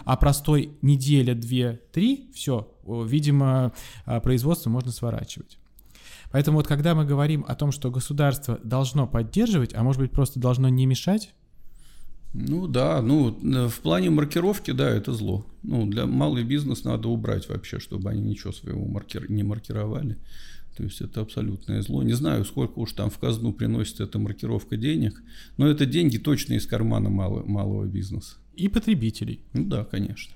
а 0.04 0.16
простой 0.16 0.72
неделя, 0.82 1.34
две, 1.34 1.80
три, 1.92 2.30
все, 2.34 2.68
видимо, 2.86 3.72
а, 4.04 4.20
производство 4.20 4.70
можно 4.70 4.90
сворачивать. 4.90 5.58
Поэтому 6.30 6.56
вот 6.56 6.66
когда 6.66 6.94
мы 6.94 7.04
говорим 7.04 7.44
о 7.46 7.54
том, 7.54 7.70
что 7.70 7.90
государство 7.90 8.58
должно 8.64 9.06
поддерживать, 9.06 9.74
а 9.74 9.82
может 9.82 10.00
быть 10.00 10.10
просто 10.10 10.40
должно 10.40 10.68
не 10.68 10.86
мешать, 10.86 11.32
ну 12.34 12.66
да, 12.66 13.00
ну 13.00 13.30
в 13.68 13.80
плане 13.80 14.10
маркировки, 14.10 14.72
да, 14.72 14.90
это 14.90 15.12
зло. 15.12 15.46
Ну 15.62 15.86
для 15.86 16.04
малый 16.04 16.42
бизнес 16.42 16.82
надо 16.82 17.08
убрать 17.08 17.48
вообще, 17.48 17.78
чтобы 17.78 18.10
они 18.10 18.22
ничего 18.22 18.52
своего 18.52 18.84
маркер... 18.84 19.30
не 19.30 19.44
маркировали. 19.44 20.18
То 20.76 20.82
есть 20.82 21.00
это 21.00 21.20
абсолютное 21.20 21.82
зло. 21.82 22.02
Не 22.02 22.14
знаю, 22.14 22.44
сколько 22.44 22.78
уж 22.78 22.92
там 22.92 23.10
в 23.10 23.18
казну 23.18 23.52
приносит 23.52 24.00
эта 24.00 24.18
маркировка 24.18 24.76
денег, 24.76 25.22
но 25.56 25.66
это 25.66 25.86
деньги 25.86 26.18
точно 26.18 26.54
из 26.54 26.66
кармана 26.66 27.10
малого, 27.10 27.46
малого 27.46 27.84
бизнеса. 27.86 28.36
И 28.54 28.68
потребителей. 28.68 29.40
Ну 29.52 29.64
да, 29.64 29.84
конечно. 29.84 30.34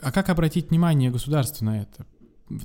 А 0.00 0.12
как 0.12 0.28
обратить 0.28 0.70
внимание 0.70 1.10
государства 1.10 1.64
на 1.64 1.82
это? 1.82 2.06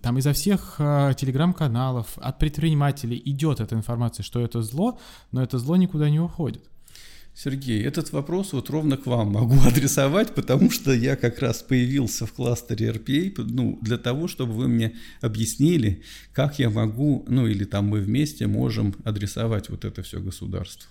там 0.02 0.18
изо 0.18 0.34
всех 0.34 0.76
э, 0.80 1.14
телеграм-каналов, 1.18 2.18
от 2.18 2.40
предпринимателей 2.40 3.22
идет 3.24 3.60
эта 3.60 3.76
информация, 3.76 4.24
что 4.24 4.42
это 4.42 4.62
зло, 4.62 5.00
но 5.32 5.42
это 5.42 5.58
зло 5.60 5.76
никуда 5.78 6.10
не 6.10 6.20
уходит. 6.20 6.70
Сергей, 7.40 7.86
этот 7.86 8.12
вопрос 8.14 8.54
вот 8.54 8.72
ровно 8.72 8.98
к 8.98 9.06
вам 9.06 9.34
могу 9.34 9.60
адресовать, 9.68 10.34
потому 10.34 10.72
что 10.72 10.92
я 10.92 11.16
как 11.16 11.38
раз 11.38 11.62
появился 11.62 12.26
в 12.26 12.34
кластере 12.34 12.90
RPA 12.90 13.32
ну, 13.38 13.78
для 13.84 14.00
того, 14.00 14.28
чтобы 14.28 14.54
вы 14.54 14.68
мне 14.68 14.96
объяснили, 15.22 16.02
как 16.34 16.58
я 16.58 16.72
могу, 16.72 17.24
ну 17.28 17.46
или 17.46 17.64
там 17.64 17.90
мы 17.90 18.00
вместе 18.00 18.48
можем 18.48 18.96
адресовать 19.04 19.70
вот 19.70 19.86
это 19.86 20.02
все 20.02 20.20
государство. 20.20 20.90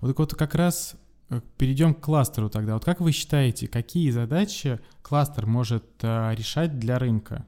Вот 0.00 0.10
так 0.10 0.18
вот 0.20 0.34
как 0.36 0.54
раз 0.54 0.94
э, 1.30 1.40
перейдем 1.56 1.94
к 1.94 2.00
кластеру 2.00 2.48
тогда. 2.48 2.74
Вот 2.74 2.84
как 2.84 3.00
вы 3.00 3.10
считаете, 3.10 3.66
какие 3.66 4.12
задачи 4.12 4.78
кластер 5.02 5.46
может 5.46 5.84
а, 6.02 6.32
решать 6.32 6.78
для 6.78 7.00
рынка? 7.00 7.44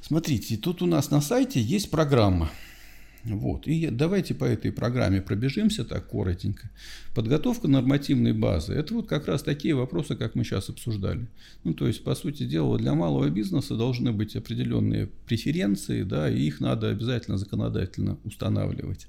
Смотрите, 0.00 0.56
тут 0.56 0.80
у 0.80 0.86
нас 0.86 1.10
на 1.10 1.20
сайте 1.20 1.60
есть 1.60 1.90
программа– 1.90 2.50
вот. 3.24 3.68
И 3.68 3.88
давайте 3.88 4.34
по 4.34 4.44
этой 4.44 4.72
программе 4.72 5.20
пробежимся 5.20 5.84
так 5.84 6.08
коротенько. 6.08 6.70
Подготовка 7.14 7.68
нормативной 7.68 8.32
базы– 8.32 8.72
это 8.74 8.94
вот 8.94 9.08
как 9.08 9.28
раз 9.28 9.42
такие 9.42 9.74
вопросы, 9.74 10.16
как 10.16 10.34
мы 10.34 10.44
сейчас 10.44 10.68
обсуждали. 10.68 11.28
Ну, 11.62 11.72
то 11.74 11.86
есть, 11.86 12.02
по 12.02 12.14
сути 12.16 12.44
дела, 12.44 12.78
для 12.78 12.94
малого 12.94 13.28
бизнеса 13.30 13.76
должны 13.76 14.12
быть 14.12 14.34
определенные 14.34 15.06
преференции, 15.26 16.02
да, 16.02 16.28
и 16.28 16.40
их 16.40 16.58
надо 16.60 16.90
обязательно 16.90 17.38
законодательно 17.38 18.18
устанавливать. 18.24 19.06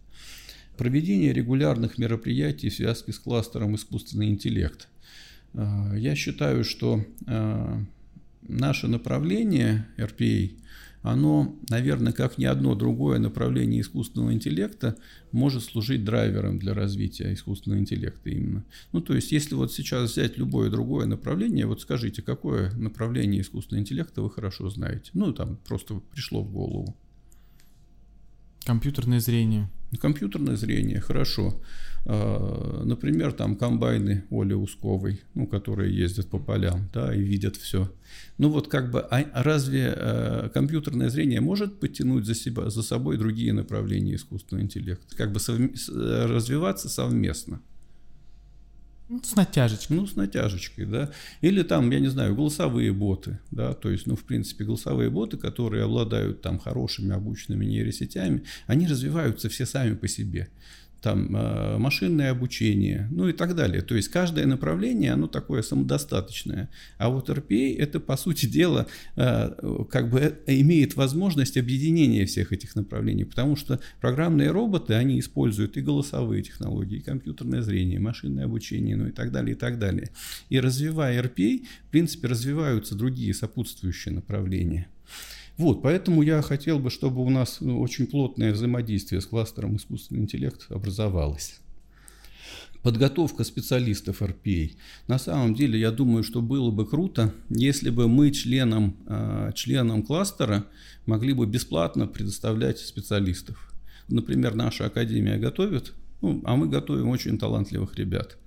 Проведение 0.78 1.34
регулярных 1.34 1.97
мероприятий 1.97 2.69
в 2.69 2.76
связке 2.76 3.13
с 3.13 3.19
кластером 3.19 3.76
искусственный 3.76 4.28
интеллект. 4.30 4.89
А, 5.56 5.95
я 5.95 6.15
считаю, 6.15 6.63
что 6.63 7.04
а, 7.26 7.84
наше 8.47 8.88
направление 8.88 9.88
RPA– 9.97 10.52
оно, 11.04 11.54
наверное, 11.70 12.13
как 12.13 12.38
ни 12.38 12.46
одно 12.46 12.76
другое 12.76 13.20
направление 13.20 13.82
искусственного 13.82 14.34
интеллекта, 14.34 14.96
может 15.32 15.63
служить 15.63 16.06
драйвером 16.06 16.60
для 16.60 16.74
развития 16.74 17.34
искусственного 17.34 17.82
интеллекта 17.82 18.30
именно. 18.30 18.63
Ну, 18.94 19.02
то 19.02 19.13
есть, 19.13 19.32
если 19.34 19.54
вот 19.54 19.74
сейчас 19.74 20.12
взять 20.12 20.38
любое 20.38 20.70
другое 20.70 21.06
направление, 21.06 21.66
вот 21.66 21.82
скажите, 21.82 22.22
какое 22.22 22.72
направление 22.72 23.42
искусственного 23.42 23.82
интеллекта 23.82 24.22
вы 24.22 24.32
хорошо 24.32 24.70
знаете? 24.70 25.12
Ну, 25.13 25.34
там 25.34 25.58
просто 25.68 26.02
пришло 26.12 26.42
в 26.42 26.52
голову. 26.52 26.96
Компьютерное 28.65 29.19
зрение. 29.19 29.69
Компьютерное 29.99 30.56
зрение, 30.56 30.99
хорошо. 30.99 31.62
А, 32.06 32.84
например, 32.84 33.32
там 33.32 33.56
комбайны 33.56 34.23
Оли 34.30 34.54
Усковой, 34.54 35.21
ну, 35.36 35.47
которые 35.47 35.95
ездят 35.95 36.28
по 36.28 36.39
полям, 36.39 36.89
да, 36.93 37.13
и 37.13 37.21
видят 37.21 37.56
все. 37.56 37.91
Ну 38.38 38.49
вот 38.49 38.67
как 38.67 38.91
бы, 38.91 38.99
а 39.02 39.43
разве 39.43 39.93
э, 39.95 40.49
компьютерное 40.54 41.10
зрение 41.10 41.41
может 41.41 41.80
подтянуть 41.80 42.26
за, 42.26 42.36
себя, 42.36 42.69
за 42.69 42.84
собой 42.84 43.17
другие 43.17 43.54
направления 43.54 44.15
искусственного 44.15 44.65
интеллекта? 44.65 45.15
Как 45.15 45.32
бы 45.32 45.39
совм... 45.39 45.73
развиваться 45.88 46.89
совместно? 46.89 47.62
Ну, 49.13 49.21
с 49.23 49.36
натяжечкой. 49.36 49.95
Ну, 49.95 50.08
с 50.08 50.15
натяжечкой, 50.15 50.86
да. 50.86 51.12
Или 51.41 51.62
там, 51.62 51.91
я 51.91 51.99
не 51.99 52.08
знаю, 52.08 52.36
голосовые 52.36 52.91
боты, 52.93 53.38
да, 53.52 53.73
то 53.76 53.91
есть, 53.91 54.08
ну, 54.08 54.15
в 54.15 54.23
принципе, 54.23 54.63
голосовые 54.63 55.12
боты, 55.12 55.38
которые 55.38 55.84
обладают 55.84 56.41
там 56.41 56.58
хорошими 56.58 57.13
обученными 57.13 57.63
нейросетями, 57.63 58.43
они 58.65 58.88
развиваются 58.88 59.49
все 59.49 59.67
сами 59.67 59.93
по 59.93 60.08
себе 60.08 60.49
там 61.04 61.36
э, 61.36 61.78
машинное 61.78 62.32
обучение, 62.32 63.10
ну 63.12 63.28
и 63.28 63.34
так 63.34 63.56
далее. 63.56 63.82
То 63.82 63.94
есть 63.94 64.08
каждое 64.08 64.46
направление, 64.46 65.12
оно 65.12 65.28
такое 65.28 65.62
самодостаточное. 65.62 66.70
А 66.98 67.10
вот 67.10 67.30
RPA 67.30 67.78
это, 67.78 68.00
по 68.00 68.16
сути 68.16 68.46
дела, 68.46 68.88
э, 69.18 69.84
как 69.92 70.10
бы 70.10 70.39
э, 70.48 70.60
имеет 70.62 70.96
возможность 70.96 71.58
объединения 71.58 72.26
всех 72.26 72.54
этих 72.54 72.76
направлений, 72.76 73.26
потому 73.26 73.58
что 73.58 73.82
программные 74.00 74.50
роботы, 74.52 74.94
они 74.94 75.20
используют 75.20 75.76
и 75.76 75.82
голосовые 75.82 76.42
технологии, 76.42 77.00
и 77.00 77.02
компьютерное 77.02 77.62
зрение, 77.62 77.98
и 77.98 78.02
машинное 78.02 78.46
обучение, 78.46 78.96
ну 78.96 79.08
и 79.08 79.12
так 79.12 79.34
далее, 79.34 79.56
и 79.56 79.60
так 79.60 79.78
далее. 79.80 80.10
И 80.48 80.60
развивая 80.60 81.22
RPA, 81.22 81.66
в 81.88 81.92
принципе, 81.92 82.30
развиваются 82.30 82.96
другие 82.96 83.34
сопутствующие 83.34 84.16
направления. 84.16 84.88
Вот, 85.58 85.84
поэтому 85.84 86.24
я 86.24 86.42
хотел 86.42 86.80
бы, 86.80 86.89
чтобы 86.89 87.24
у 87.24 87.30
нас 87.30 87.58
ну, 87.62 87.80
очень 87.80 88.08
плотное 88.08 88.54
взаимодействие 88.54 89.22
с 89.22 89.26
кластером 89.26 89.76
искусственный 89.76 90.22
интеллект 90.22 90.66
образовалось. 90.70 91.60
Подготовка 92.82 93.46
специалистов 93.46 94.22
RPA. 94.22 94.72
На 95.08 95.18
самом 95.18 95.56
деле, 95.56 95.80
я 95.80 95.92
думаю, 95.92 96.24
что 96.24 96.42
было 96.42 96.70
бы 96.70 96.86
круто, 96.86 97.34
если 97.50 97.89
бы 97.89 98.10
мы 98.10 98.32
членам, 98.32 98.98
а, 99.06 99.52
членам 99.54 100.04
кластера 100.04 100.66
могли 101.06 101.34
бы 101.34 101.46
бесплатно 101.46 102.08
предоставлять 102.08 102.80
специалистов. 102.80 103.74
Например, 104.10 104.54
наша 104.56 104.88
академия 104.88 105.38
готовит, 105.38 105.94
ну, 106.22 106.42
а 106.44 106.58
мы 106.58 106.68
готовим 106.68 107.08
очень 107.08 107.38
талантливых 107.38 107.96
ребят. 107.96 108.38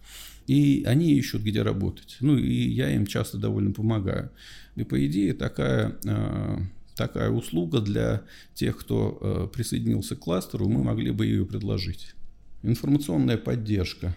И 0.47 0.85
они 0.87 1.15
ищут, 1.15 1.43
где 1.43 1.63
работать. 1.63 2.19
Ну, 2.21 2.37
и 2.37 2.69
я 2.69 2.95
им 2.95 3.07
часто 3.07 3.39
довольно 3.39 3.73
помогаю. 3.73 4.31
И 4.77 4.85
по 4.85 5.05
идее 5.07 5.33
такая 5.33 5.97
а, 6.07 6.61
такая 6.97 7.31
услуга 7.31 7.81
для 7.81 8.23
тех, 8.55 8.77
кто 8.79 9.19
э, 9.21 9.49
присоединился 9.53 10.17
к 10.17 10.21
кластеру, 10.21 10.69
мы 10.69 10.83
могли 10.83 11.11
бы 11.11 11.27
ее 11.27 11.47
предложить. 11.47 12.15
Информационная 12.63 13.37
поддержка. 13.37 14.17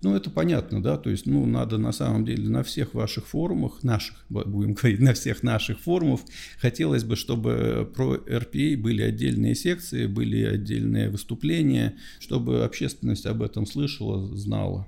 Ну, 0.00 0.14
это 0.14 0.30
понятно, 0.30 0.80
да, 0.80 0.96
то 0.96 1.10
есть, 1.10 1.26
ну, 1.26 1.44
надо 1.44 1.76
на 1.76 1.90
самом 1.90 2.24
деле 2.24 2.48
на 2.48 2.62
всех 2.62 2.94
ваших 2.94 3.26
форумах, 3.26 3.82
наших, 3.82 4.24
будем 4.28 4.74
говорить, 4.74 5.00
на 5.00 5.12
всех 5.12 5.42
наших 5.42 5.80
форумах, 5.80 6.20
хотелось 6.60 7.02
бы, 7.02 7.16
чтобы 7.16 7.90
про 7.96 8.14
RPA 8.14 8.76
были 8.76 9.02
отдельные 9.02 9.56
секции, 9.56 10.06
были 10.06 10.44
отдельные 10.44 11.10
выступления, 11.10 11.96
чтобы 12.20 12.64
общественность 12.64 13.26
об 13.26 13.42
этом 13.42 13.66
слышала, 13.66 14.36
знала. 14.36 14.86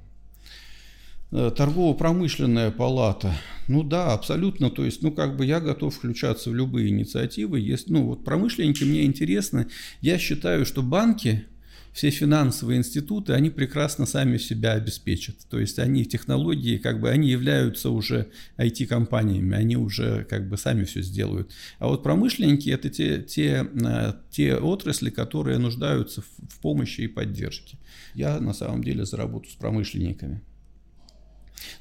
Э, 1.33 1.53
торгово-промышленная 1.57 2.73
палата. 2.73 3.33
Ну 3.69 3.85
да, 3.85 4.13
абсолютно. 4.13 4.69
То 4.69 4.85
есть, 4.85 5.03
ну 5.03 5.13
как 5.13 5.37
бы 5.37 5.47
я 5.47 5.61
готов 5.61 5.95
включаться 5.95 6.51
в 6.51 6.55
любые 6.57 6.89
инициативы. 6.89 7.61
Если, 7.61 7.93
ну 7.93 8.07
вот 8.07 8.25
промышленники 8.25 8.83
мне 8.83 9.05
интересны. 9.05 9.69
Я 10.01 10.19
считаю, 10.19 10.67
что 10.67 10.83
банки, 10.83 11.45
все 11.93 12.11
финансовые 12.11 12.79
институты, 12.79 13.33
они 13.33 13.49
прекрасно 13.51 14.07
сами 14.07 14.39
себя 14.39 14.73
обеспечат. 14.73 15.37
То 15.49 15.61
есть 15.61 15.79
они 15.79 16.05
технологии, 16.05 16.79
как 16.79 17.01
бы 17.01 17.11
они 17.11 17.29
являются 17.29 17.91
уже 17.91 18.31
IT-компаниями, 18.59 19.57
они 19.57 19.77
уже 19.77 20.25
как 20.25 20.49
бы 20.49 20.57
сами 20.57 20.83
все 20.83 21.01
сделают. 21.01 21.53
А 21.79 21.87
вот 21.87 22.03
промышленники 22.03 22.71
это 22.71 22.91
те, 22.91 23.23
те, 23.23 23.69
э, 23.73 24.15
те 24.31 24.57
отрасли, 24.57 25.11
которые 25.11 25.59
нуждаются 25.59 26.23
в, 26.23 26.27
в 26.55 26.59
помощи 26.61 27.03
и 27.03 27.09
поддержке. 27.09 27.79
Я 28.15 28.41
на 28.41 28.53
самом 28.53 28.83
деле 28.83 29.05
за 29.05 29.17
работу 29.17 29.49
с 29.49 29.55
промышленниками. 29.55 30.43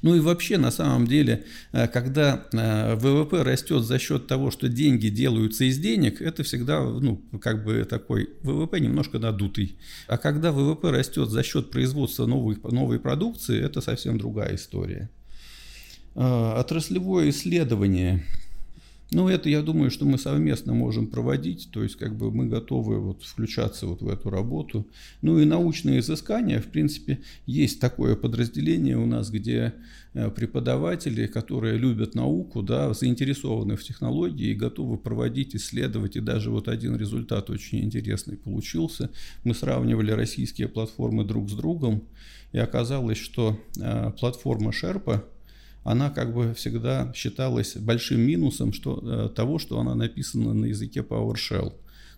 Ну 0.02 0.14
и 0.14 0.20
вообще, 0.20 0.58
на 0.58 0.70
самом 0.70 1.06
деле, 1.06 1.44
э, 1.72 1.88
когда 1.88 2.46
э, 2.52 2.94
ВВП 2.96 3.42
растет 3.42 3.84
за 3.84 3.98
счет 3.98 4.26
того, 4.26 4.50
что 4.50 4.68
деньги 4.68 5.08
делаются 5.08 5.64
из 5.64 5.78
денег, 5.78 6.20
это 6.20 6.42
всегда, 6.42 6.82
ну, 6.82 7.22
как 7.40 7.64
бы 7.64 7.84
такой 7.84 8.30
ВВП 8.42 8.80
немножко 8.80 9.18
надутый. 9.18 9.76
А 10.06 10.18
когда 10.18 10.52
ВВП 10.52 10.90
растет 10.90 11.30
за 11.30 11.42
счет 11.42 11.70
производства 11.70 12.26
новой, 12.26 12.56
новой 12.62 12.98
продукции, 12.98 13.60
это 13.62 13.80
совсем 13.80 14.18
другая 14.18 14.54
история. 14.54 15.10
Э, 16.14 16.54
отраслевое 16.58 17.30
исследование 17.30 18.24
ну, 19.12 19.28
это, 19.28 19.48
я 19.48 19.60
думаю, 19.60 19.90
что 19.90 20.04
мы 20.04 20.18
совместно 20.18 20.72
можем 20.72 21.08
проводить, 21.08 21.70
то 21.72 21.82
есть, 21.82 21.96
как 21.96 22.16
бы 22.16 22.30
мы 22.30 22.46
готовы 22.46 23.00
вот 23.00 23.24
включаться 23.24 23.86
вот 23.86 24.02
в 24.02 24.08
эту 24.08 24.30
работу. 24.30 24.86
Ну 25.20 25.40
и 25.40 25.44
научные 25.44 25.98
изыскания, 25.98 26.60
в 26.60 26.66
принципе, 26.66 27.18
есть 27.44 27.80
такое 27.80 28.14
подразделение 28.14 28.96
у 28.96 29.06
нас, 29.06 29.30
где 29.30 29.74
э, 30.14 30.30
преподаватели, 30.30 31.26
которые 31.26 31.76
любят 31.76 32.14
науку, 32.14 32.62
да, 32.62 32.94
заинтересованы 32.94 33.76
в 33.76 33.82
технологии 33.82 34.50
и 34.50 34.54
готовы 34.54 34.96
проводить, 34.96 35.56
исследовать. 35.56 36.14
И 36.14 36.20
даже 36.20 36.50
вот 36.50 36.68
один 36.68 36.96
результат 36.96 37.50
очень 37.50 37.80
интересный 37.80 38.36
получился. 38.36 39.10
Мы 39.42 39.54
сравнивали 39.54 40.12
российские 40.12 40.68
платформы 40.68 41.24
друг 41.24 41.50
с 41.50 41.54
другом, 41.54 42.04
и 42.52 42.58
оказалось, 42.58 43.18
что 43.18 43.58
э, 43.80 44.12
платформа 44.20 44.70
Sherpa– 44.70 45.24
она 45.84 46.10
как 46.10 46.34
бы 46.34 46.54
всегда 46.54 47.12
считалась 47.14 47.76
большим 47.76 48.20
минусом 48.20 48.72
что, 48.72 49.00
э, 49.02 49.28
того, 49.34 49.58
что 49.58 49.80
она 49.80 49.94
написана 49.94 50.52
на 50.52 50.66
языке 50.66 51.00
PowerShell. 51.00 51.72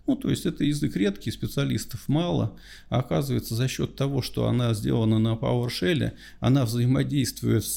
Ну, 0.07 0.17
то 0.17 0.31
есть 0.31 0.47
это 0.47 0.65
язык 0.65 0.97
редкий, 0.97 1.31
специалистов 1.31 2.09
мало, 2.09 2.57
а 2.89 2.99
оказывается 2.99 3.55
за 3.55 3.69
счет 3.69 3.95
того, 3.95 4.21
что 4.21 4.49
она 4.49 4.75
сделана 4.75 5.21
на 5.21 5.35
PowerShell, 5.35 6.13
она 6.41 6.65
взаимодействует 6.65 7.65
с, 7.65 7.77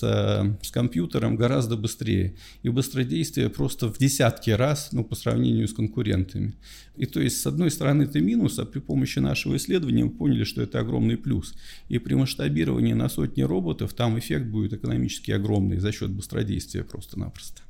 с 0.61 0.71
компьютером 0.71 1.35
гораздо 1.35 1.77
быстрее. 1.77 2.35
И 2.63 2.69
быстродействие 2.69 3.49
просто 3.49 3.93
в 3.93 3.99
десятки 3.99 4.49
раз 4.49 4.89
ну, 4.91 5.03
по 5.03 5.15
сравнению 5.15 5.67
с 5.67 5.73
конкурентами. 5.73 6.55
И 6.97 7.05
то 7.05 7.19
есть, 7.19 7.41
с 7.41 7.45
одной 7.45 7.69
стороны, 7.69 8.03
это 8.03 8.19
минус, 8.19 8.57
а 8.57 8.65
при 8.65 8.79
помощи 8.79 9.19
нашего 9.19 9.55
исследования 9.57 10.05
мы 10.05 10.11
поняли, 10.11 10.45
что 10.45 10.63
это 10.63 10.79
огромный 10.79 11.17
плюс. 11.17 11.53
И 11.89 11.99
при 11.99 12.15
масштабировании 12.15 12.93
на 12.93 13.07
сотни 13.07 13.43
роботов 13.43 13.93
там 13.93 14.17
эффект 14.17 14.47
будет 14.47 14.73
экономически 14.73 15.29
огромный 15.29 15.77
за 15.77 15.91
счет 15.91 16.09
быстродействия 16.09 16.83
просто-напросто. 16.83 17.61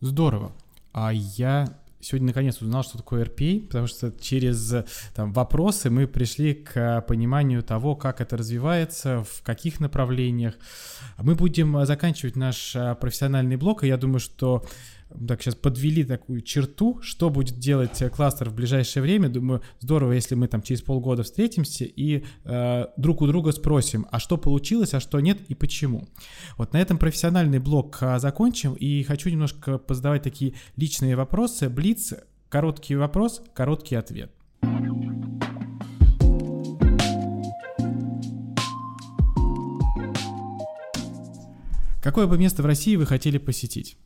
Здорово. 0.00 0.52
А 0.92 1.12
я 1.12 1.76
сегодня 2.00 2.28
наконец 2.28 2.60
узнал, 2.60 2.82
что 2.82 2.98
такое 2.98 3.24
RPA, 3.24 3.66
потому 3.66 3.86
что 3.86 4.12
через 4.12 4.84
там, 5.14 5.32
вопросы 5.32 5.90
мы 5.90 6.06
пришли 6.06 6.54
к 6.54 7.02
пониманию 7.02 7.62
того, 7.62 7.96
как 7.96 8.20
это 8.20 8.36
развивается, 8.36 9.24
в 9.24 9.42
каких 9.42 9.80
направлениях. 9.80 10.54
Мы 11.18 11.34
будем 11.34 11.84
заканчивать 11.84 12.36
наш 12.36 12.74
а, 12.76 12.94
профессиональный 12.94 13.56
блок, 13.56 13.84
и 13.84 13.88
я 13.88 13.96
думаю, 13.96 14.20
что 14.20 14.64
так 15.26 15.42
сейчас 15.42 15.54
подвели 15.54 16.04
такую 16.04 16.42
черту, 16.42 17.00
что 17.02 17.30
будет 17.30 17.58
делать 17.58 18.00
э, 18.02 18.10
кластер 18.10 18.50
в 18.50 18.54
ближайшее 18.54 19.02
время. 19.02 19.28
Думаю, 19.28 19.62
здорово, 19.80 20.12
если 20.12 20.34
мы 20.34 20.48
там 20.48 20.62
через 20.62 20.82
полгода 20.82 21.22
встретимся 21.22 21.84
и 21.84 22.24
э, 22.44 22.86
друг 22.96 23.22
у 23.22 23.26
друга 23.26 23.52
спросим, 23.52 24.06
а 24.10 24.18
что 24.18 24.36
получилось, 24.36 24.94
а 24.94 25.00
что 25.00 25.20
нет 25.20 25.38
и 25.48 25.54
почему. 25.54 26.08
Вот 26.56 26.72
на 26.72 26.80
этом 26.80 26.98
профессиональный 26.98 27.58
блок 27.58 27.98
э, 28.00 28.18
закончим 28.18 28.74
и 28.74 29.02
хочу 29.02 29.30
немножко 29.30 29.78
позадавать 29.78 30.22
такие 30.22 30.54
личные 30.76 31.16
вопросы. 31.16 31.68
Блиц, 31.68 32.14
короткий 32.48 32.96
вопрос, 32.96 33.42
короткий 33.54 33.94
ответ. 33.94 34.30
Какое 42.02 42.26
бы 42.26 42.38
место 42.38 42.62
в 42.62 42.66
России 42.66 42.96
вы 42.96 43.06
хотели 43.06 43.38
посетить? 43.38 43.96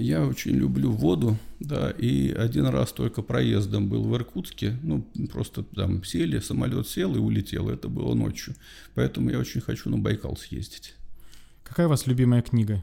Я 0.00 0.24
очень 0.26 0.52
люблю 0.52 0.90
воду, 0.90 1.36
да, 1.60 1.90
и 1.90 2.30
один 2.30 2.66
раз 2.66 2.92
только 2.92 3.20
проездом 3.20 3.88
был 3.88 4.04
в 4.04 4.14
Иркутске, 4.16 4.78
ну, 4.82 5.06
просто 5.30 5.62
там 5.62 6.02
сели, 6.04 6.38
самолет 6.38 6.88
сел 6.88 7.14
и 7.14 7.18
улетел, 7.18 7.68
это 7.68 7.88
было 7.88 8.14
ночью. 8.14 8.54
Поэтому 8.94 9.30
я 9.30 9.38
очень 9.38 9.60
хочу 9.60 9.90
на 9.90 9.98
Байкал 9.98 10.36
съездить. 10.36 10.94
Какая 11.64 11.86
у 11.86 11.90
вас 11.90 12.06
любимая 12.06 12.40
книга? 12.40 12.82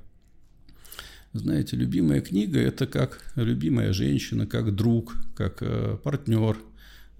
Знаете, 1.34 1.76
любимая 1.76 2.22
книга– 2.22 2.60
это 2.62 2.86
как 2.86 3.34
любимая 3.36 3.94
женщина, 3.94 4.46
как 4.46 4.76
друг, 4.76 5.18
как 5.36 5.58
э, 5.62 5.98
партнер. 6.04 6.58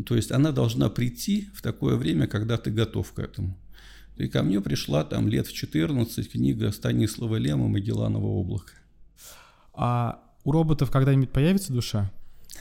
То 0.06 0.16
есть 0.16 0.32
она 0.32 0.52
должна 0.52 0.90
прийти 0.90 1.50
в 1.54 1.62
такое 1.62 1.96
время, 1.96 2.28
когда 2.28 2.58
ты 2.58 2.72
готов 2.72 3.12
к 3.14 3.20
этому. 3.20 3.58
И 4.16 4.28
ко 4.28 4.44
мне 4.44 4.62
пришла 4.62 5.04
там 5.04 5.28
лет 5.28 5.48
в 5.48 5.54
14 5.54 6.32
книга 6.32 6.72
Станислава 6.72 7.36
Лема 7.38 7.68
«Магелланово 7.68 8.28
облако». 8.28 8.74
А 9.78 10.20
у 10.44 10.52
роботов 10.52 10.90
когда-нибудь 10.90 11.30
появится 11.30 11.72
душа? 11.72 12.12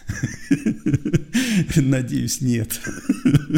Надеюсь, 1.77 2.43
нет. 2.43 2.81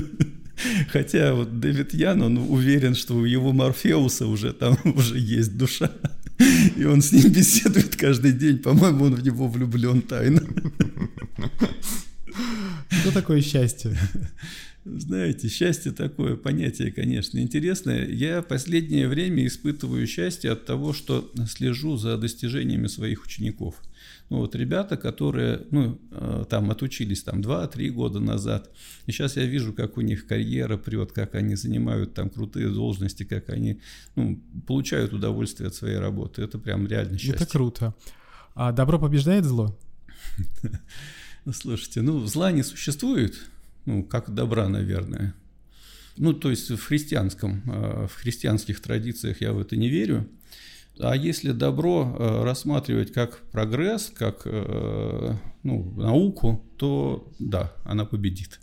Хотя 0.93 1.35
вот 1.35 1.61
Дэвид 1.61 1.93
Ян, 1.93 2.23
он 2.23 2.39
уверен, 2.39 2.95
что 2.95 3.15
у 3.15 3.25
его 3.25 3.53
Морфеуса 3.53 4.27
уже 4.27 4.53
там 4.53 4.79
уже 4.85 5.19
есть 5.19 5.57
душа. 5.57 5.91
И 6.77 6.85
он 6.85 7.03
с 7.03 7.11
ним 7.11 7.33
беседует 7.33 7.97
каждый 7.97 8.33
день. 8.33 8.59
По-моему, 8.59 9.07
он 9.07 9.15
в 9.17 9.23
него 9.25 9.49
влюблен 9.49 10.03
тайно. 10.03 10.41
Что 12.91 13.13
такое 13.13 13.43
счастье? 13.43 13.97
Знаете, 14.97 15.49
счастье 15.49 15.93
такое 15.93 16.37
понятие, 16.37 16.91
конечно, 16.91 17.39
интересное. 17.39 18.07
Я 18.07 18.43
последнее 18.43 19.07
время 19.09 19.47
испытываю 19.47 20.07
счастье 20.07 20.53
от 20.53 20.65
того, 20.65 20.93
что 20.93 21.31
слежу 21.47 21.97
за 21.97 22.17
достижениями 22.17 22.87
своих 22.87 23.25
учеников. 23.25 23.75
Ну 24.31 24.39
вот 24.39 24.55
ребята, 24.55 24.97
которые, 24.97 25.63
ну, 25.71 25.99
э, 26.11 26.45
там 26.49 26.71
отучились 26.71 27.23
там 27.23 27.41
2-3 27.41 27.91
года 27.91 28.21
назад, 28.21 28.71
и 29.07 29.13
сейчас 29.13 29.37
я 29.37 29.45
вижу, 29.45 29.73
как 29.73 29.99
у 29.99 30.01
них 30.01 30.27
карьера 30.27 30.77
прет, 30.77 31.13
как 31.13 31.35
они 31.35 31.55
занимают 31.55 32.15
там 32.15 32.31
крутые 32.31 32.69
должности, 32.69 33.25
как 33.25 33.51
они, 33.51 33.81
ну, 34.17 34.41
получают 34.67 35.13
удовольствие 35.13 35.69
от 35.69 35.75
своей 35.75 35.99
работы. 35.99 36.43
Это 36.43 36.59
прям 36.59 36.87
реально 36.87 37.19
счастье. 37.19 37.35
Это 37.35 37.47
круто. 37.47 37.95
А 38.55 38.73
добро 38.73 38.99
побеждает 38.99 39.45
зло? 39.45 39.77
Слушайте, 41.53 42.03
ну, 42.03 42.25
зла 42.27 42.53
не 42.53 42.63
существует, 42.63 43.39
ну, 43.89 44.03
как 44.05 44.35
добра, 44.35 44.69
наверное. 44.69 45.35
Ну, 46.19 46.35
то 46.35 46.51
есть 46.51 46.71
в 46.71 46.85
христианском, 46.85 47.63
э, 47.67 48.07
в 48.07 48.15
христианских 48.17 48.83
традициях 48.83 49.41
я 49.41 49.53
в 49.55 49.61
это 49.61 49.77
не 49.77 49.89
верю. 49.89 50.29
А 51.01 51.17
если 51.17 51.53
добро 51.53 52.15
э, 52.19 52.45
рассматривать 52.45 53.13
как 53.13 53.39
прогресс, 53.51 54.13
как 54.15 54.43
э, 54.45 55.35
ну, 55.63 55.91
науку, 55.97 56.63
то 56.77 57.33
да, 57.39 57.73
она 57.85 58.05
победит. 58.05 58.61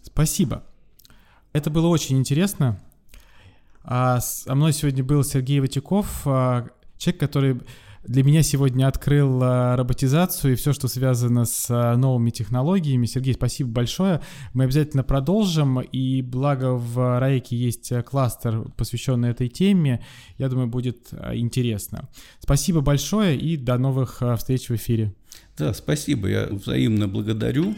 Спасибо. 0.00 0.62
Это 1.52 1.68
было 1.68 1.88
очень 1.88 2.18
интересно. 2.18 2.80
А 3.82 4.20
со 4.20 4.54
мной 4.54 4.72
сегодня 4.72 5.02
был 5.02 5.24
Сергей 5.24 5.58
Ватяков, 5.58 6.22
а, 6.24 6.68
человек, 6.98 7.20
который 7.20 7.60
для 8.04 8.24
меня 8.24 8.42
сегодня 8.42 8.88
открыл 8.88 9.40
а, 9.42 9.76
роботизацию 9.76 10.52
и 10.52 10.56
все, 10.56 10.72
что 10.72 10.88
связано 10.88 11.44
с 11.44 11.66
а, 11.70 11.96
новыми 11.96 12.30
технологиями. 12.30 13.06
Сергей, 13.06 13.34
спасибо 13.34 13.70
большое. 13.70 14.20
Мы 14.54 14.64
обязательно 14.64 15.04
продолжим. 15.04 15.80
И 15.80 16.22
благо 16.22 16.74
в 16.74 17.20
Райке 17.20 17.56
есть 17.56 17.92
а, 17.92 18.02
кластер, 18.02 18.62
посвященный 18.76 19.30
этой 19.30 19.48
теме. 19.48 20.04
Я 20.38 20.48
думаю, 20.48 20.66
будет 20.66 21.10
интересно. 21.32 22.08
Спасибо 22.40 22.80
большое 22.80 23.38
и 23.38 23.56
до 23.56 23.78
новых 23.78 24.22
встреч 24.36 24.68
в 24.68 24.74
эфире. 24.74 25.14
Да, 25.56 25.72
спасибо. 25.72 26.28
Я 26.28 26.46
взаимно 26.46 27.06
благодарю. 27.06 27.74